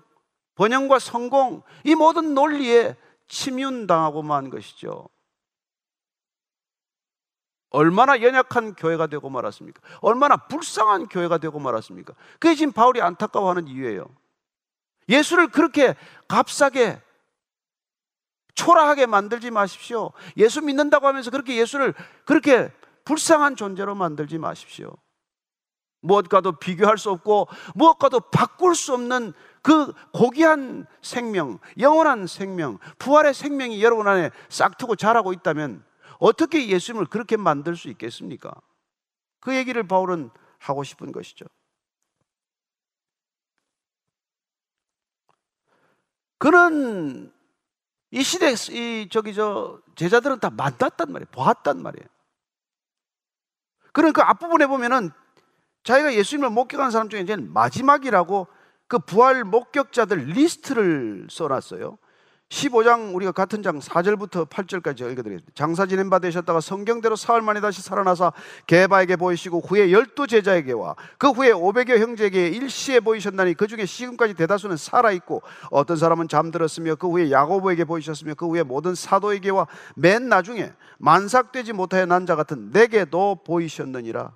번영과 0.54 0.98
성공, 0.98 1.62
이 1.84 1.94
모든 1.94 2.34
논리에 2.34 2.96
침윤당하고만 3.28 4.50
것이죠. 4.50 5.08
얼마나 7.70 8.22
연약한 8.22 8.74
교회가 8.74 9.06
되고 9.08 9.28
말았습니까? 9.28 9.80
얼마나 10.00 10.36
불쌍한 10.36 11.08
교회가 11.08 11.38
되고 11.38 11.58
말았습니까? 11.58 12.14
그게 12.38 12.54
지금 12.54 12.72
바울이 12.72 13.02
안타까워하는 13.02 13.68
이유예요. 13.68 14.06
예수를 15.08 15.48
그렇게 15.48 15.94
값싸게 16.28 17.00
초라하게 18.54 19.06
만들지 19.06 19.50
마십시오. 19.50 20.12
예수 20.36 20.62
믿는다고 20.62 21.06
하면서 21.06 21.30
그렇게 21.30 21.56
예수를 21.56 21.94
그렇게 22.24 22.72
불쌍한 23.04 23.56
존재로 23.56 23.94
만들지 23.94 24.38
마십시오. 24.38 24.96
무엇과도 26.00 26.52
비교할 26.52 26.98
수 26.98 27.10
없고 27.10 27.48
무엇과도 27.74 28.20
바꿀 28.20 28.74
수 28.74 28.94
없는 28.94 29.32
그 29.62 29.92
고귀한 30.12 30.86
생명, 31.02 31.58
영원한 31.78 32.26
생명, 32.26 32.78
부활의 32.98 33.34
생명이 33.34 33.82
여러분 33.82 34.06
안에 34.06 34.30
싹트고 34.48 34.96
자라고 34.96 35.32
있다면 35.32 35.84
어떻게 36.18 36.68
예수님을 36.68 37.06
그렇게 37.06 37.36
만들 37.36 37.76
수 37.76 37.88
있겠습니까? 37.88 38.52
그 39.40 39.54
얘기를 39.54 39.86
바울은 39.86 40.30
하고 40.58 40.82
싶은 40.84 41.12
것이죠. 41.12 41.46
그는 46.38 47.32
이 48.10 48.22
시대 48.22 48.52
이 48.72 49.08
저기 49.10 49.34
저 49.34 49.80
제자들은 49.94 50.40
다 50.40 50.50
만났단 50.50 51.12
말이에요. 51.12 51.28
보았단 51.32 51.82
말이에요. 51.82 52.06
그런 53.92 54.12
그 54.12 54.20
앞부분에 54.20 54.66
보면은 54.66 55.10
자기가 55.84 56.14
예수님을 56.14 56.50
목격한 56.50 56.90
사람 56.90 57.08
중에 57.08 57.20
이제 57.20 57.36
마지막이라고 57.36 58.48
그 58.88 58.98
부활 58.98 59.44
목격자들 59.44 60.18
리스트를 60.18 61.28
써놨어요. 61.30 61.98
15장 62.48 63.14
우리가 63.14 63.32
같은 63.32 63.60
장 63.62 63.80
4절부터 63.80 64.48
8절까지 64.48 65.00
읽어드리겠습니다. 65.00 65.52
장사 65.54 65.84
지낸 65.86 66.08
바 66.10 66.20
되셨다가 66.20 66.60
성경대로 66.60 67.16
사흘 67.16 67.42
만에 67.42 67.60
다시 67.60 67.82
살아나사 67.82 68.32
개바에게 68.68 69.16
보이시고 69.16 69.60
후에 69.60 69.90
열두 69.90 70.28
제자에게와 70.28 70.94
그 71.18 71.30
후에 71.30 71.50
500여 71.52 71.98
형제에게 71.98 72.48
일시에 72.48 73.00
보이셨나니 73.00 73.54
그 73.54 73.66
중에 73.66 73.84
지금까지 73.84 74.34
대다수는 74.34 74.76
살아있고 74.76 75.42
어떤 75.72 75.96
사람은 75.96 76.28
잠들었으며 76.28 76.94
그 76.94 77.08
후에 77.08 77.32
야고보에게 77.32 77.84
보이셨으며 77.84 78.34
그 78.34 78.46
후에 78.46 78.62
모든 78.62 78.94
사도에게와 78.94 79.66
맨 79.96 80.28
나중에 80.28 80.72
만삭되지 80.98 81.72
못하여 81.72 82.06
난 82.06 82.26
자 82.26 82.34
같은 82.34 82.70
내게도 82.70 83.42
보이셨느니라. 83.44 84.32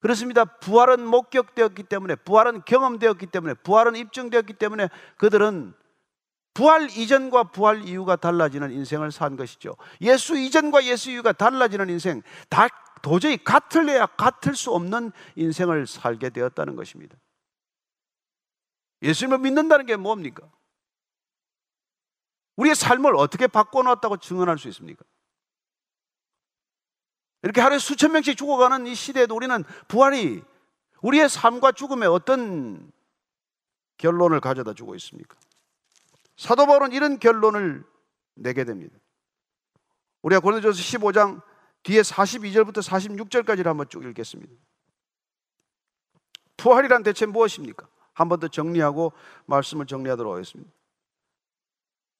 그렇습니다. 0.00 0.46
부활은 0.46 1.04
목격되었기 1.04 1.82
때문에, 1.82 2.14
부활은 2.14 2.62
경험되었기 2.64 3.26
때문에, 3.26 3.52
부활은 3.62 3.96
입증되었기 3.96 4.54
때문에 4.54 4.88
그들은 5.18 5.74
부활 6.54 6.90
이전과 6.90 7.44
부활 7.44 7.84
이후가 7.86 8.16
달라지는 8.16 8.72
인생을 8.72 9.12
산 9.12 9.36
것이죠. 9.36 9.76
예수 10.00 10.36
이전과 10.36 10.84
예수 10.84 11.10
이후가 11.10 11.32
달라지는 11.32 11.88
인생, 11.88 12.22
다 12.48 12.68
도저히 13.02 13.36
같을래야 13.42 14.06
같을 14.06 14.54
수 14.54 14.72
없는 14.72 15.12
인생을 15.36 15.86
살게 15.86 16.30
되었다는 16.30 16.76
것입니다. 16.76 17.16
예수님을 19.02 19.38
믿는다는 19.38 19.86
게 19.86 19.96
뭡니까? 19.96 20.50
우리의 22.56 22.74
삶을 22.74 23.16
어떻게 23.16 23.46
바꿔놨다고 23.46 24.18
증언할 24.18 24.58
수 24.58 24.68
있습니까? 24.68 25.04
이렇게 27.42 27.62
하루에 27.62 27.78
수천 27.78 28.12
명씩 28.12 28.36
죽어가는 28.36 28.86
이 28.86 28.94
시대에도 28.94 29.34
우리는 29.34 29.64
부활이 29.88 30.42
우리의 31.00 31.30
삶과 31.30 31.72
죽음에 31.72 32.06
어떤 32.06 32.92
결론을 33.96 34.40
가져다 34.40 34.74
주고 34.74 34.94
있습니까? 34.96 35.36
사도 36.40 36.64
바울은 36.64 36.92
이런 36.92 37.18
결론을 37.18 37.84
내게 38.34 38.64
됩니다. 38.64 38.96
우리가 40.22 40.40
고린도전서 40.40 40.80
15장 40.80 41.42
뒤에 41.82 42.00
42절부터 42.00 42.82
46절까지를 42.82 43.64
한번 43.64 43.86
쭉 43.90 44.02
읽겠습니다. 44.06 44.50
부활이란 46.56 47.02
대체 47.02 47.26
무엇입니까? 47.26 47.86
한 48.14 48.28
번 48.28 48.40
더 48.40 48.48
정리하고 48.48 49.12
말씀을 49.44 49.84
정리하도록 49.84 50.32
하겠습니다. 50.32 50.70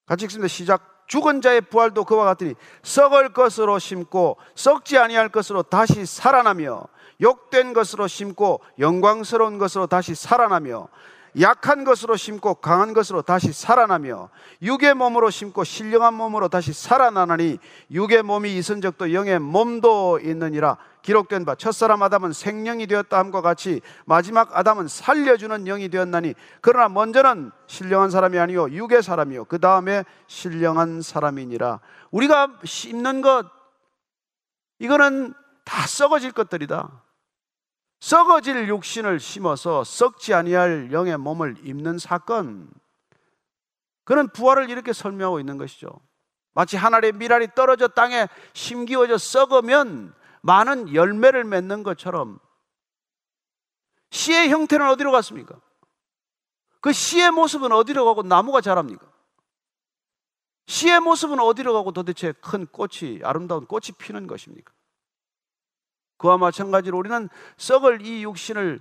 같이 0.05 0.27
읽습니다. 0.27 0.49
시작. 0.49 1.07
죽은 1.09 1.41
자의 1.41 1.63
부활도 1.63 2.05
그와 2.05 2.27
같으니 2.27 2.55
썩을 2.83 3.33
것으로 3.33 3.79
심고 3.79 4.37
썩지 4.55 4.99
아니할 4.99 5.31
것으로 5.31 5.63
다시 5.63 6.05
살아나며 6.05 6.85
욕된 7.23 7.73
것으로 7.73 8.07
심고 8.07 8.61
영광스러운 8.79 9.57
것으로 9.57 9.87
다시 9.87 10.15
살아나며 10.15 10.89
약한 11.39 11.85
것으로 11.85 12.17
심고 12.17 12.55
강한 12.55 12.93
것으로 12.93 13.23
다시 13.23 13.53
살아나며 13.53 14.31
육의 14.63 14.95
몸으로 14.95 15.31
심고 15.31 15.65
신령한 15.65 16.15
몸으로 16.15 16.49
다시 16.49 16.73
살아나나니 16.73 17.59
육의 17.91 18.23
몸이 18.23 18.57
있은 18.57 18.81
적도 18.81 19.13
영의 19.13 19.39
몸도 19.39 20.21
있느니라. 20.21 20.77
기록된 21.03 21.45
바 21.45 21.55
첫사람 21.55 22.03
아담은 22.03 22.33
생명이 22.33 22.87
되었다 22.87 23.19
함과 23.19 23.41
같이 23.41 23.81
마지막 24.05 24.57
아담은 24.57 24.87
살려주는 24.89 25.65
영이 25.65 25.89
되었나니 25.89 26.35
그러나 26.61 26.89
먼저는 26.89 27.53
신령한 27.69 28.11
사람이 28.11 28.39
아니요 28.39 28.71
육의 28.71 29.03
사람이요 29.03 29.45
그 29.45 29.59
다음에 29.59 30.05
신령한 30.27 31.03
사람이니라. 31.03 31.81
우리가 32.11 32.59
심는 32.65 33.23
것 33.23 33.47
이거는 34.79 35.35
다 35.65 35.87
썩어질 35.87 36.33
것들이다 36.33 36.91
썩어질 38.01 38.69
육신을 38.69 39.21
심어서 39.21 39.85
썩지 39.85 40.35
아니할 40.35 40.91
영의 40.93 41.17
몸을 41.19 41.57
입는 41.65 41.99
사건. 41.99 42.71
그는 44.05 44.29
부활을 44.29 44.71
이렇게 44.71 44.93
설명하고 44.93 45.39
있는 45.39 45.59
것이죠. 45.59 45.89
마치 46.53 46.77
한 46.77 46.95
알의 46.95 47.13
밀알이 47.13 47.49
떨어져 47.55 47.89
땅에 47.89 48.27
심기워져 48.55 49.19
썩으면 49.19 50.15
많은 50.41 50.95
열매를 50.95 51.45
맺는 51.45 51.83
것처럼 51.83 52.41
씨의 54.11 54.49
형태는 54.49 54.89
어디로 54.89 55.13
갔습니까? 55.13 55.61
그 56.81 56.93
씨의 56.93 57.31
모습은 57.31 57.71
어디로 57.71 58.05
가고 58.07 58.23
나무가 58.23 58.61
자랍니까? 58.61 59.07
씨의 60.67 61.01
모습은 61.01 61.39
어디로 61.39 61.73
가고 61.75 61.93
도대체 61.93 62.33
큰 62.33 62.67
꽃이 62.67 63.21
아름다운 63.23 63.67
꽃이 63.67 63.93
피는 63.99 64.27
것입니까? 64.27 64.73
그와 66.21 66.37
마찬가지로 66.37 66.99
우리는 66.99 67.31
썩을 67.57 68.03
이 68.03 68.25
육신을 68.25 68.79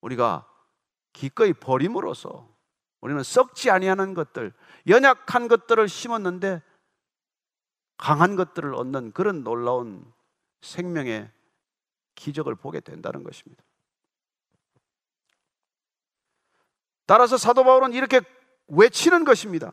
우리가 0.00 0.48
기꺼이 1.12 1.52
버림으로써 1.52 2.48
우리는 3.00 3.22
썩지 3.22 3.70
아니하는 3.70 4.14
것들, 4.14 4.52
연약한 4.88 5.46
것들을 5.46 5.88
심었는데 5.88 6.60
강한 7.96 8.34
것들을 8.34 8.74
얻는 8.74 9.12
그런 9.12 9.44
놀라운 9.44 10.04
생명의 10.60 11.30
기적을 12.16 12.56
보게 12.56 12.80
된다는 12.80 13.22
것입니다. 13.22 13.62
따라서 17.06 17.36
사도 17.36 17.62
바울은 17.62 17.92
이렇게 17.92 18.22
외치는 18.66 19.24
것입니다. 19.24 19.70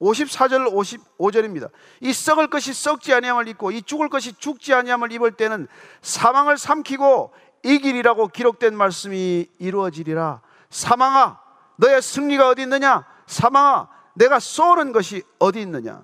54절 0.00 0.72
55절입니다. 1.18 1.70
이 2.00 2.12
썩을 2.12 2.48
것이 2.48 2.72
썩지 2.72 3.12
아니함을 3.12 3.48
입고 3.48 3.72
이 3.72 3.82
죽을 3.82 4.08
것이 4.08 4.32
죽지 4.34 4.72
아니함을 4.74 5.12
입을 5.12 5.32
때는 5.32 5.66
사망을 6.02 6.56
삼키고 6.56 7.32
이길이라고 7.64 8.28
기록된 8.28 8.76
말씀이 8.76 9.46
이루어지리라. 9.58 10.40
사망아 10.70 11.40
너의 11.76 12.00
승리가 12.02 12.48
어디 12.48 12.62
있느냐? 12.62 13.06
사망아 13.26 13.88
내가 14.14 14.38
쏘는 14.38 14.92
것이 14.92 15.22
어디 15.38 15.60
있느냐? 15.60 16.02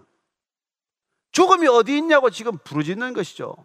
죽음이 1.33 1.67
어디 1.67 1.97
있냐고 1.99 2.31
지금 2.31 2.59
부르짖는 2.59 3.13
것이죠. 3.13 3.57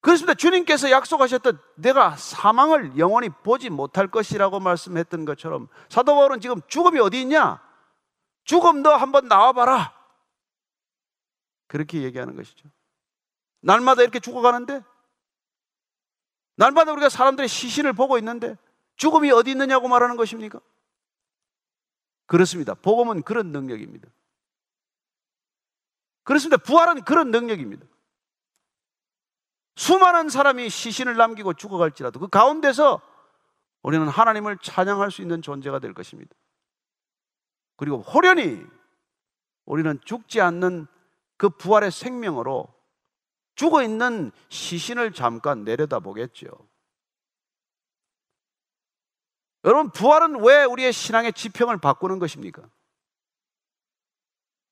그렇습니다. 0.00 0.34
주님께서 0.34 0.90
약속하셨던 0.90 1.58
내가 1.76 2.16
사망을 2.16 2.98
영원히 2.98 3.28
보지 3.28 3.70
못할 3.70 4.08
것이라고 4.08 4.58
말씀했던 4.60 5.24
것처럼 5.24 5.68
사도 5.88 6.14
바울은 6.14 6.40
지금 6.40 6.60
죽음이 6.66 6.98
어디 6.98 7.20
있냐? 7.22 7.62
죽음 8.44 8.82
너 8.82 8.96
한번 8.96 9.28
나와봐라. 9.28 9.94
그렇게 11.66 12.02
얘기하는 12.02 12.36
것이죠. 12.36 12.68
날마다 13.60 14.02
이렇게 14.02 14.20
죽어가는데, 14.20 14.82
날마다 16.56 16.92
우리가 16.92 17.08
사람들의 17.08 17.48
시신을 17.48 17.92
보고 17.92 18.18
있는데, 18.18 18.56
죽음이 18.96 19.30
어디 19.30 19.52
있느냐고 19.52 19.88
말하는 19.88 20.16
것입니까? 20.16 20.60
그렇습니다. 22.26 22.74
복음은 22.74 23.22
그런 23.22 23.52
능력입니다. 23.52 24.08
그렇습니다. 26.24 26.56
부활은 26.62 27.04
그런 27.04 27.30
능력입니다. 27.30 27.86
수많은 29.76 30.28
사람이 30.28 30.68
시신을 30.68 31.16
남기고 31.16 31.54
죽어갈지라도 31.54 32.20
그 32.20 32.28
가운데서 32.28 33.00
우리는 33.82 34.06
하나님을 34.06 34.58
찬양할 34.58 35.10
수 35.10 35.22
있는 35.22 35.42
존재가 35.42 35.78
될 35.78 35.94
것입니다. 35.94 36.34
그리고 37.82 38.00
호련히 38.00 38.64
우리는 39.64 39.98
죽지 40.04 40.40
않는 40.40 40.86
그 41.36 41.50
부활의 41.50 41.90
생명으로 41.90 42.72
죽어 43.56 43.82
있는 43.82 44.30
시신을 44.50 45.12
잠깐 45.12 45.64
내려다 45.64 45.98
보겠죠. 45.98 46.46
여러분, 49.64 49.90
부활은 49.90 50.44
왜 50.44 50.62
우리의 50.62 50.92
신앙의 50.92 51.32
지평을 51.32 51.78
바꾸는 51.78 52.20
것입니까? 52.20 52.70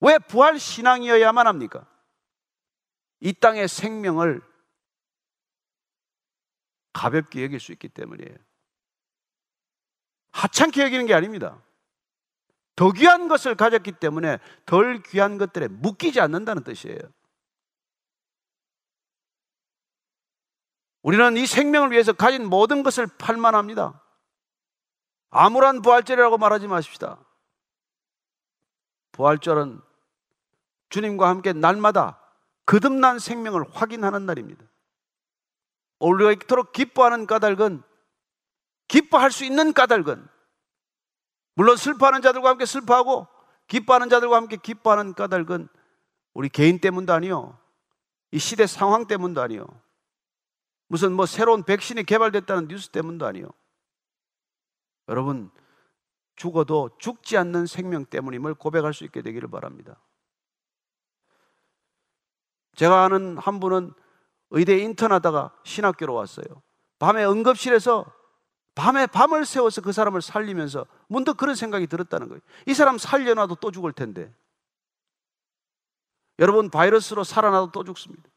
왜 0.02 0.16
부활 0.20 0.61
신앙이어야만 0.61 1.48
합니까? 1.48 1.92
이 3.18 3.32
땅의 3.32 3.66
생명을 3.66 4.40
가볍게 6.92 7.42
여길 7.42 7.58
수 7.58 7.72
있기 7.72 7.88
때문이에요. 7.88 8.38
하찮게 10.30 10.84
여기는 10.84 11.06
게 11.06 11.14
아닙니다. 11.14 11.61
더 12.76 12.92
귀한 12.92 13.28
것을 13.28 13.54
가졌기 13.54 13.92
때문에 13.92 14.38
덜 14.66 15.02
귀한 15.02 15.38
것들에 15.38 15.68
묶이지 15.68 16.20
않는다는 16.20 16.64
뜻이에요. 16.64 16.98
우리는 21.02 21.36
이 21.36 21.46
생명을 21.46 21.90
위해서 21.90 22.12
가진 22.12 22.46
모든 22.46 22.82
것을 22.82 23.06
팔만합니다. 23.06 24.02
아무런 25.30 25.80
부활절이라고 25.82 26.38
말하지 26.38 26.66
마십시다. 26.66 27.18
부활절은 29.12 29.80
주님과 30.90 31.28
함께 31.28 31.52
날마다 31.52 32.20
거듭난 32.66 33.18
생명을 33.18 33.64
확인하는 33.72 34.26
날입니다. 34.26 34.64
우리가 36.00 36.32
이토록 36.32 36.72
기뻐하는 36.72 37.26
까닭은 37.26 37.82
기뻐할 38.88 39.30
수 39.30 39.44
있는 39.44 39.72
까닭은 39.72 40.28
물론 41.61 41.76
슬퍼하는 41.76 42.22
자들과 42.22 42.48
함께 42.48 42.64
슬퍼하고 42.64 43.28
기뻐하는 43.66 44.08
자들과 44.08 44.34
함께 44.34 44.56
기뻐하는 44.56 45.12
까닭은 45.12 45.68
우리 46.32 46.48
개인 46.48 46.78
때문도 46.78 47.12
아니요. 47.12 47.58
이 48.30 48.38
시대 48.38 48.66
상황 48.66 49.06
때문도 49.06 49.42
아니요. 49.42 49.66
무슨 50.86 51.12
뭐 51.12 51.26
새로운 51.26 51.62
백신이 51.62 52.04
개발됐다는 52.04 52.68
뉴스 52.68 52.88
때문도 52.88 53.26
아니요. 53.26 53.44
여러분 55.08 55.50
죽어도 56.34 56.96
죽지 56.98 57.36
않는 57.36 57.66
생명 57.66 58.06
때문임을 58.06 58.54
고백할 58.54 58.94
수 58.94 59.04
있게 59.04 59.20
되기를 59.20 59.50
바랍니다. 59.50 60.00
제가 62.74 63.04
아는 63.04 63.36
한 63.36 63.61
분은 63.61 63.92
의대 64.48 64.78
인턴하다가 64.78 65.54
신학교로 65.64 66.14
왔어요. 66.14 66.46
밤에 66.98 67.22
응급실에서 67.26 68.19
밤에 68.74 69.06
밤을 69.06 69.44
새워서 69.44 69.80
그 69.80 69.92
사람을 69.92 70.22
살리면서 70.22 70.86
문득 71.08 71.36
그런 71.36 71.54
생각이 71.54 71.86
들었다는 71.86 72.28
거예요. 72.28 72.40
이 72.66 72.74
사람 72.74 72.98
살려놔도 72.98 73.56
또 73.56 73.70
죽을 73.70 73.92
텐데. 73.92 74.32
여러분 76.38 76.70
바이러스로 76.70 77.24
살아나도 77.24 77.72
또 77.72 77.84
죽습니다. 77.84 78.28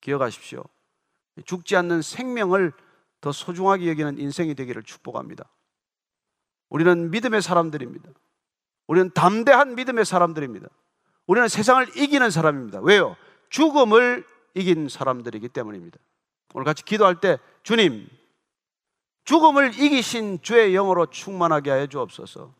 기억하십시오. 0.00 0.64
죽지 1.44 1.76
않는 1.76 2.02
생명을 2.02 2.72
더 3.20 3.32
소중하게 3.32 3.88
여기는 3.88 4.18
인생이 4.18 4.54
되기를 4.54 4.82
축복합니다. 4.82 5.44
우리는 6.68 7.10
믿음의 7.10 7.42
사람들입니다. 7.42 8.10
우리는 8.88 9.10
담대한 9.12 9.76
믿음의 9.76 10.04
사람들입니다. 10.04 10.68
우리는 11.26 11.48
세상을 11.48 11.96
이기는 11.96 12.30
사람입니다. 12.30 12.80
왜요? 12.80 13.16
죽음을 13.48 14.26
이긴 14.54 14.88
사람들이기 14.88 15.48
때문입니다. 15.50 15.98
오늘 16.54 16.64
같이 16.64 16.84
기도할 16.84 17.20
때 17.20 17.38
주님, 17.62 18.08
죽음을 19.24 19.78
이기신 19.78 20.40
주의 20.42 20.72
영으로 20.72 21.06
충만하게 21.06 21.70
하여 21.70 21.86
주옵소서. 21.86 22.52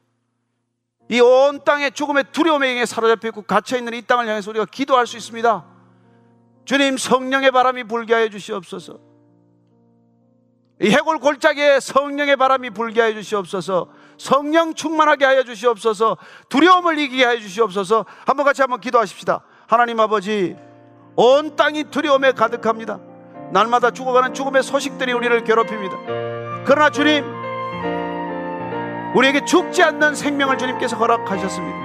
이 1.10 1.20
온 1.20 1.62
땅에 1.64 1.90
죽음의 1.90 2.24
두려움에 2.32 2.68
의해 2.68 2.86
사로잡혀 2.86 3.28
있고 3.28 3.42
갇혀 3.42 3.76
있는 3.76 3.92
이 3.92 4.02
땅을 4.02 4.26
향해서 4.28 4.50
우리가 4.50 4.64
기도할 4.66 5.06
수 5.06 5.16
있습니다. 5.16 5.64
주님 6.64 6.96
성령의 6.96 7.50
바람이 7.50 7.84
불게 7.84 8.14
하여 8.14 8.28
주시옵소서. 8.28 8.98
이 10.80 10.90
해골 10.90 11.18
골짜기에 11.18 11.80
성령의 11.80 12.36
바람이 12.36 12.70
불게 12.70 13.00
하여 13.00 13.12
주시옵소서. 13.14 13.88
성령 14.16 14.74
충만하게 14.74 15.24
하여 15.24 15.42
주시옵소서. 15.42 16.16
두려움을 16.48 16.98
이기게 16.98 17.24
하여 17.24 17.38
주시옵소서. 17.38 18.06
한번 18.24 18.46
같이 18.46 18.62
한번 18.62 18.80
기도하십시다. 18.80 19.44
하나님 19.66 20.00
아버지, 20.00 20.56
온 21.16 21.56
땅이 21.56 21.84
두려움에 21.90 22.32
가득합니다. 22.32 23.00
날마다 23.52 23.90
죽어가는 23.90 24.32
죽음의 24.34 24.62
소식들이 24.62 25.12
우리를 25.12 25.44
괴롭힙니다. 25.44 26.31
그러나 26.64 26.90
주님, 26.90 27.24
우리에게 29.14 29.44
죽지 29.44 29.82
않는 29.82 30.14
생명을 30.14 30.58
주님께서 30.58 30.96
허락하셨습니다. 30.96 31.78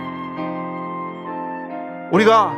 우리가 2.11 2.53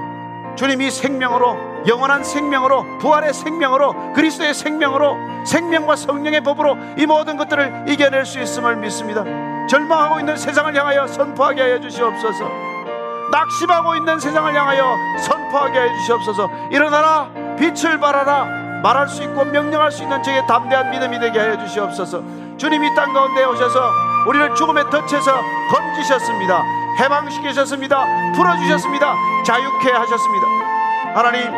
주님 0.56 0.82
이 0.82 0.92
생명으로 0.92 1.58
영원한 1.88 2.24
생명으로 2.24 2.86
부활의 3.00 3.34
생명으로 3.34 4.14
그리스도의 4.14 4.54
생명으로 4.54 5.18
생명과 5.46 5.96
성령의 5.96 6.42
법으로 6.42 6.78
이 6.98 7.06
모든 7.06 7.38
것들을 7.38 7.86
이겨낼 7.88 8.26
수 8.26 8.40
있음을 8.40 8.76
믿습니다. 8.76 9.24
절망하고 9.68 10.20
있는 10.20 10.36
세상을 10.36 10.76
향하여 10.76 11.08
선포하게 11.08 11.62
하여 11.62 11.80
주시옵소서. 11.80 12.50
낙심하고 13.32 13.96
있는 13.96 14.20
세상을 14.20 14.54
향하여 14.54 14.96
선포하게 15.20 15.80
해 15.80 15.88
주시옵소서. 16.00 16.50
일어나라, 16.72 17.30
빛을 17.58 18.00
발하라, 18.00 18.59
말할 18.82 19.08
수 19.08 19.24
있고 19.24 19.44
명령할 19.46 19.92
수 19.92 20.04
있는 20.04 20.22
저의 20.24 20.46
담대한 20.48 20.90
믿음이 20.92 21.20
되게 21.20 21.40
하여 21.40 21.58
주시옵소서. 21.58 22.24
주님이 22.58 22.94
땅 22.96 23.14
가운데 23.14 23.44
오셔서 23.44 23.92
우리를 24.28 24.56
죽음의 24.56 24.86
덫에서 24.90 25.32
건지셨습니다. 25.72 26.64
해방시키셨습니다. 27.00 28.06
풀어주셨습니다. 28.36 29.16
자유케 29.46 29.92
하셨습니다. 29.92 30.48
하나님, 31.16 31.52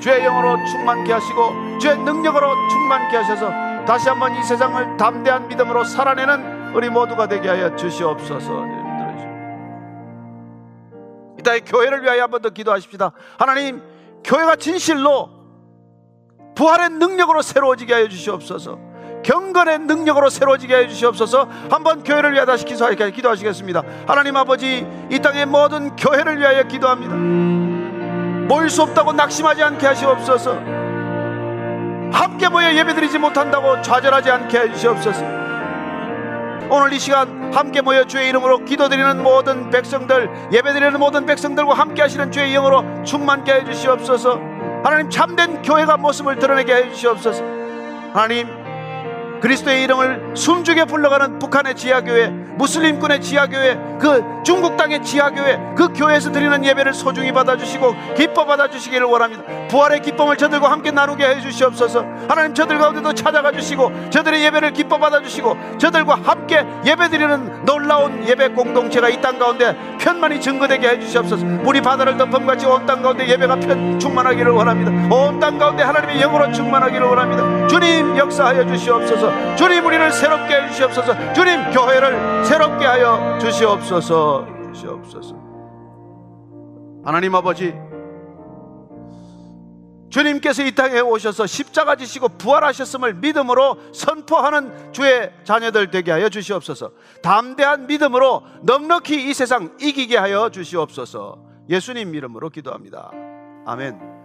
주의 0.00 0.22
영으로 0.22 0.56
충만케 0.66 1.12
하시고 1.12 1.78
주의 1.78 1.96
능력으로 1.98 2.54
충만케 2.68 3.16
하셔서 3.16 3.50
다시 3.86 4.08
한번 4.08 4.34
이 4.34 4.42
세상을 4.42 4.96
담대한 4.96 5.48
믿음으로 5.48 5.84
살아내는 5.84 6.74
우리 6.74 6.88
모두가 6.88 7.26
되게 7.28 7.48
하여 7.48 7.74
주시옵소서. 7.76 8.64
이따의 11.38 11.62
교회를 11.62 12.02
위하여 12.02 12.22
한 12.24 12.30
번 12.30 12.42
더 12.42 12.50
기도하십시다. 12.50 13.12
하나님, 13.38 13.82
교회가 14.24 14.56
진실로 14.56 15.28
부활의 16.60 16.90
능력으로 16.90 17.40
새로워지게 17.40 17.94
하여 17.94 18.06
주시옵소서. 18.06 18.78
경건의 19.22 19.78
능력으로 19.80 20.28
새로워지게 20.28 20.74
하여 20.74 20.88
주시옵소서. 20.88 21.48
한번 21.70 22.02
교회를 22.02 22.34
위하여 22.34 22.44
다시 22.44 22.66
기도하시겠습니다. 22.66 23.82
하나님 24.06 24.36
아버지, 24.36 24.86
이 25.10 25.18
땅의 25.18 25.46
모든 25.46 25.96
교회를 25.96 26.38
위하여 26.38 26.62
기도합니다. 26.64 27.14
모일 28.46 28.68
수 28.68 28.82
없다고 28.82 29.14
낙심하지 29.14 29.62
않게 29.62 29.86
하시옵소서. 29.86 30.52
함께 32.12 32.50
모여 32.50 32.74
예배드리지 32.74 33.18
못한다고 33.18 33.80
좌절하지 33.80 34.30
않게 34.30 34.58
해 34.58 34.72
주시옵소서. 34.72 35.24
오늘 36.68 36.92
이 36.92 36.98
시간 36.98 37.54
함께 37.54 37.80
모여 37.80 38.04
주의 38.04 38.28
이름으로 38.28 38.66
기도드리는 38.66 39.22
모든 39.22 39.70
백성들, 39.70 40.50
예배드리는 40.52 40.98
모든 40.98 41.24
백성들과 41.24 41.72
함께 41.72 42.02
하시는 42.02 42.30
주의 42.30 42.52
영으로 42.52 42.84
충만케 43.04 43.50
해 43.50 43.64
주시옵소서. 43.64 44.59
하나님 44.82 45.10
참된 45.10 45.62
교회가 45.62 45.96
모습을 45.98 46.38
드러내게 46.38 46.74
해 46.74 46.90
주시옵소서. 46.90 47.42
하나님 48.14 48.48
그리스도의 49.40 49.82
이름을 49.84 50.32
숨죽여 50.34 50.86
불러가는 50.86 51.38
북한의 51.38 51.76
지하교회, 51.76 52.32
무슬림군의 52.60 53.22
지하교회, 53.22 53.78
그 53.98 54.22
중국 54.44 54.76
땅의 54.76 55.02
지하교회, 55.02 55.58
그 55.74 55.88
교회에서 55.94 56.30
드리는 56.30 56.62
예배를 56.62 56.92
소중히 56.92 57.32
받아주시고 57.32 57.94
기뻐 58.16 58.44
받아주시기를 58.44 59.06
원합니다. 59.06 59.42
부활의 59.68 60.00
기쁨을 60.02 60.36
저들과 60.36 60.70
함께 60.70 60.90
나누게 60.90 61.24
해주시옵소서. 61.24 62.04
하나님 62.28 62.52
저들 62.54 62.76
가운데도 62.78 63.14
찾아가 63.14 63.50
주시고 63.50 64.10
저들의 64.10 64.44
예배를 64.44 64.72
기뻐 64.74 64.98
받아주시고 64.98 65.78
저들과 65.78 66.18
함께 66.22 66.66
예배드리는 66.84 67.64
놀라운 67.64 68.26
예배 68.28 68.48
공동체가 68.48 69.08
이 69.08 69.20
땅 69.20 69.38
가운데 69.38 69.76
편만이 69.98 70.40
증거되게 70.40 70.88
해주시옵소서. 70.88 71.44
우리 71.64 71.80
바다를 71.82 72.16
덮음 72.16 72.46
같이 72.46 72.66
온 72.66 72.86
땅 72.86 73.02
가운데 73.02 73.26
예배가 73.28 73.56
편 73.56 73.98
충만하기를 73.98 74.50
원합니다. 74.52 75.14
온 75.14 75.38
땅 75.40 75.58
가운데 75.58 75.82
하나님의 75.82 76.18
영으로 76.20 76.50
충만하기를 76.52 77.06
원합니다. 77.06 77.59
주님 77.70 78.16
역사하여 78.18 78.66
주시옵소서. 78.66 79.56
주님 79.56 79.86
우리를 79.86 80.12
새롭게 80.12 80.54
해 80.54 80.68
주시옵소서. 80.68 81.32
주님 81.32 81.70
교회를 81.70 82.44
새롭게 82.44 82.84
하여 82.84 83.38
주시옵소서. 83.40 84.46
주시옵소서. 84.74 85.36
하나님 87.04 87.34
아버지 87.34 87.72
주님께서 90.10 90.64
이 90.64 90.72
땅에 90.72 90.98
오셔서 90.98 91.46
십자가 91.46 91.94
지시고 91.94 92.30
부활하셨음을 92.30 93.14
믿음으로 93.14 93.78
선포하는 93.94 94.92
주의 94.92 95.30
자녀들 95.44 95.92
되게 95.92 96.10
하여 96.10 96.28
주시옵소서. 96.28 96.90
담대한 97.22 97.86
믿음으로 97.86 98.42
넉넉히 98.62 99.30
이 99.30 99.34
세상 99.34 99.76
이기게 99.80 100.16
하여 100.16 100.50
주시옵소서. 100.50 101.38
예수님 101.68 102.16
이름으로 102.16 102.50
기도합니다. 102.50 103.12
아멘. 103.64 104.19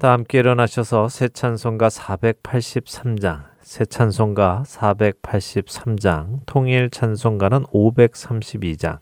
다 0.00 0.12
함께 0.12 0.38
일어나셔서 0.38 1.10
새 1.10 1.28
찬송가 1.28 1.88
483장, 1.88 3.44
새 3.60 3.84
찬송가 3.84 4.62
483장, 4.66 6.40
통일 6.46 6.88
찬송가는 6.88 7.64
532장, 7.64 9.00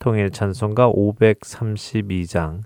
통일 0.00 0.30
찬송가 0.30 0.90
532장, 0.90 2.62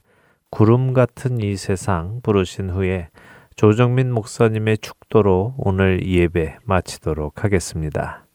구름 0.49 0.95
같은 0.95 1.39
이 1.43 1.55
세상 1.57 2.20
부르신 2.22 2.70
후에 2.70 3.11
조정민 3.57 4.11
목사님의 4.11 4.79
축도로 4.79 5.57
오늘 5.59 6.03
예배 6.03 6.57
마치도록 6.64 7.45
하겠습니다. 7.45 8.26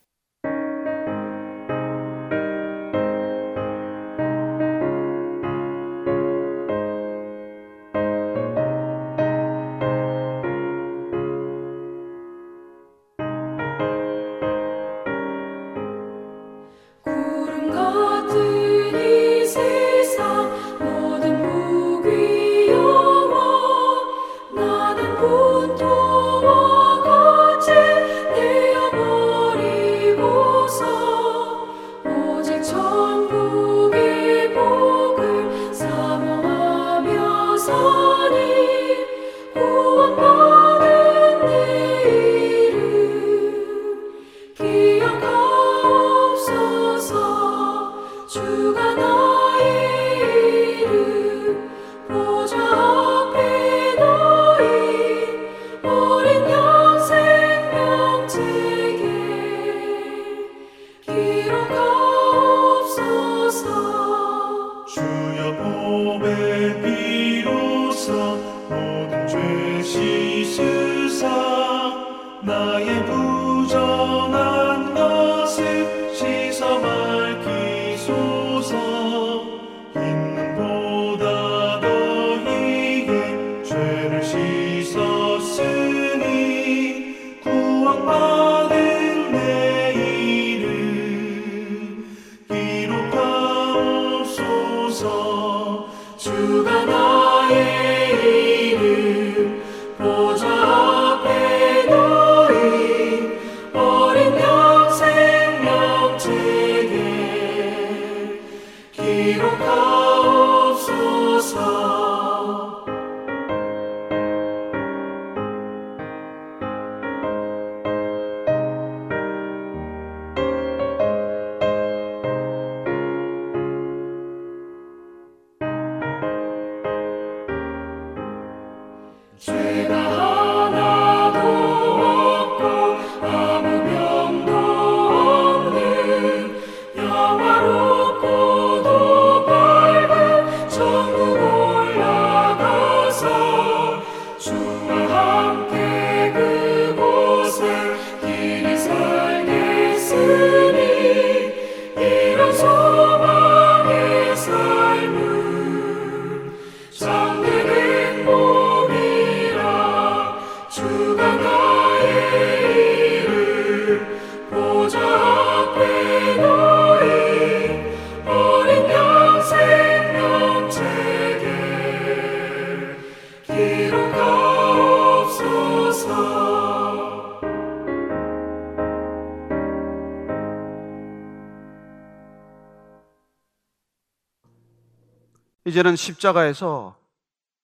이제는 185.71 185.95
십자가에서 185.95 186.95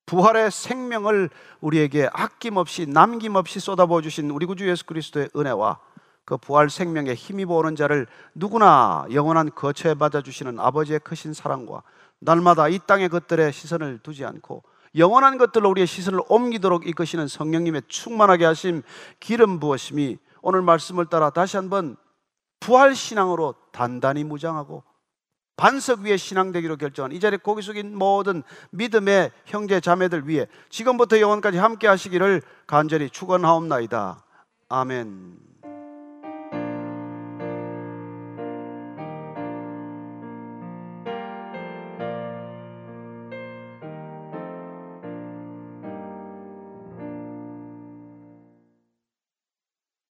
부활의 0.05 0.49
생명을 0.49 1.29
우리에게 1.59 2.09
아낌없이 2.13 2.85
남김없이 2.85 3.59
쏟아부어 3.59 4.01
주신 4.01 4.29
우리 4.29 4.45
구주 4.45 4.67
예수 4.69 4.85
그리스도의 4.85 5.29
은혜와 5.35 5.79
그 6.23 6.37
부활 6.37 6.69
생명에 6.69 7.13
힘입어 7.13 7.55
오는 7.55 7.75
자를 7.75 8.07
누구나 8.33 9.05
영원한 9.11 9.51
거처에 9.53 9.95
받아 9.95 10.21
주시는 10.21 10.57
아버지의 10.57 10.99
크신 10.99 11.33
사랑과 11.33 11.83
날마다 12.19 12.69
이 12.69 12.79
땅의 12.79 13.09
것들에 13.09 13.51
시선을 13.51 13.99
두지 14.03 14.23
않고 14.23 14.63
영원한 14.95 15.37
것들로 15.37 15.69
우리의 15.69 15.85
시선을 15.85 16.21
옮기도록 16.29 16.87
이끄시는 16.87 17.27
성령님의 17.27 17.83
충만하게 17.89 18.45
하심 18.45 18.83
기름 19.19 19.59
부으심이 19.59 20.17
오늘 20.41 20.61
말씀을 20.61 21.07
따라 21.07 21.29
다시 21.29 21.57
한번 21.57 21.97
부활 22.61 22.95
신앙으로 22.95 23.53
단단히 23.73 24.23
무장하고 24.23 24.83
반석 25.57 26.01
위에 26.01 26.17
신앙되기로 26.17 26.77
결정한 26.77 27.11
이 27.11 27.19
자리에 27.19 27.39
고기 27.41 27.63
숙인 27.63 27.97
모든 27.97 28.43
믿음의 28.69 29.31
형제 29.45 29.81
자매들 29.81 30.27
위해 30.27 30.45
지금부터 30.69 31.19
영원까지 31.19 31.57
함께 31.57 31.87
하시기를 31.87 32.43
간절히 32.67 33.09
축원하옵나이다. 33.09 34.23
아멘. 34.69 35.37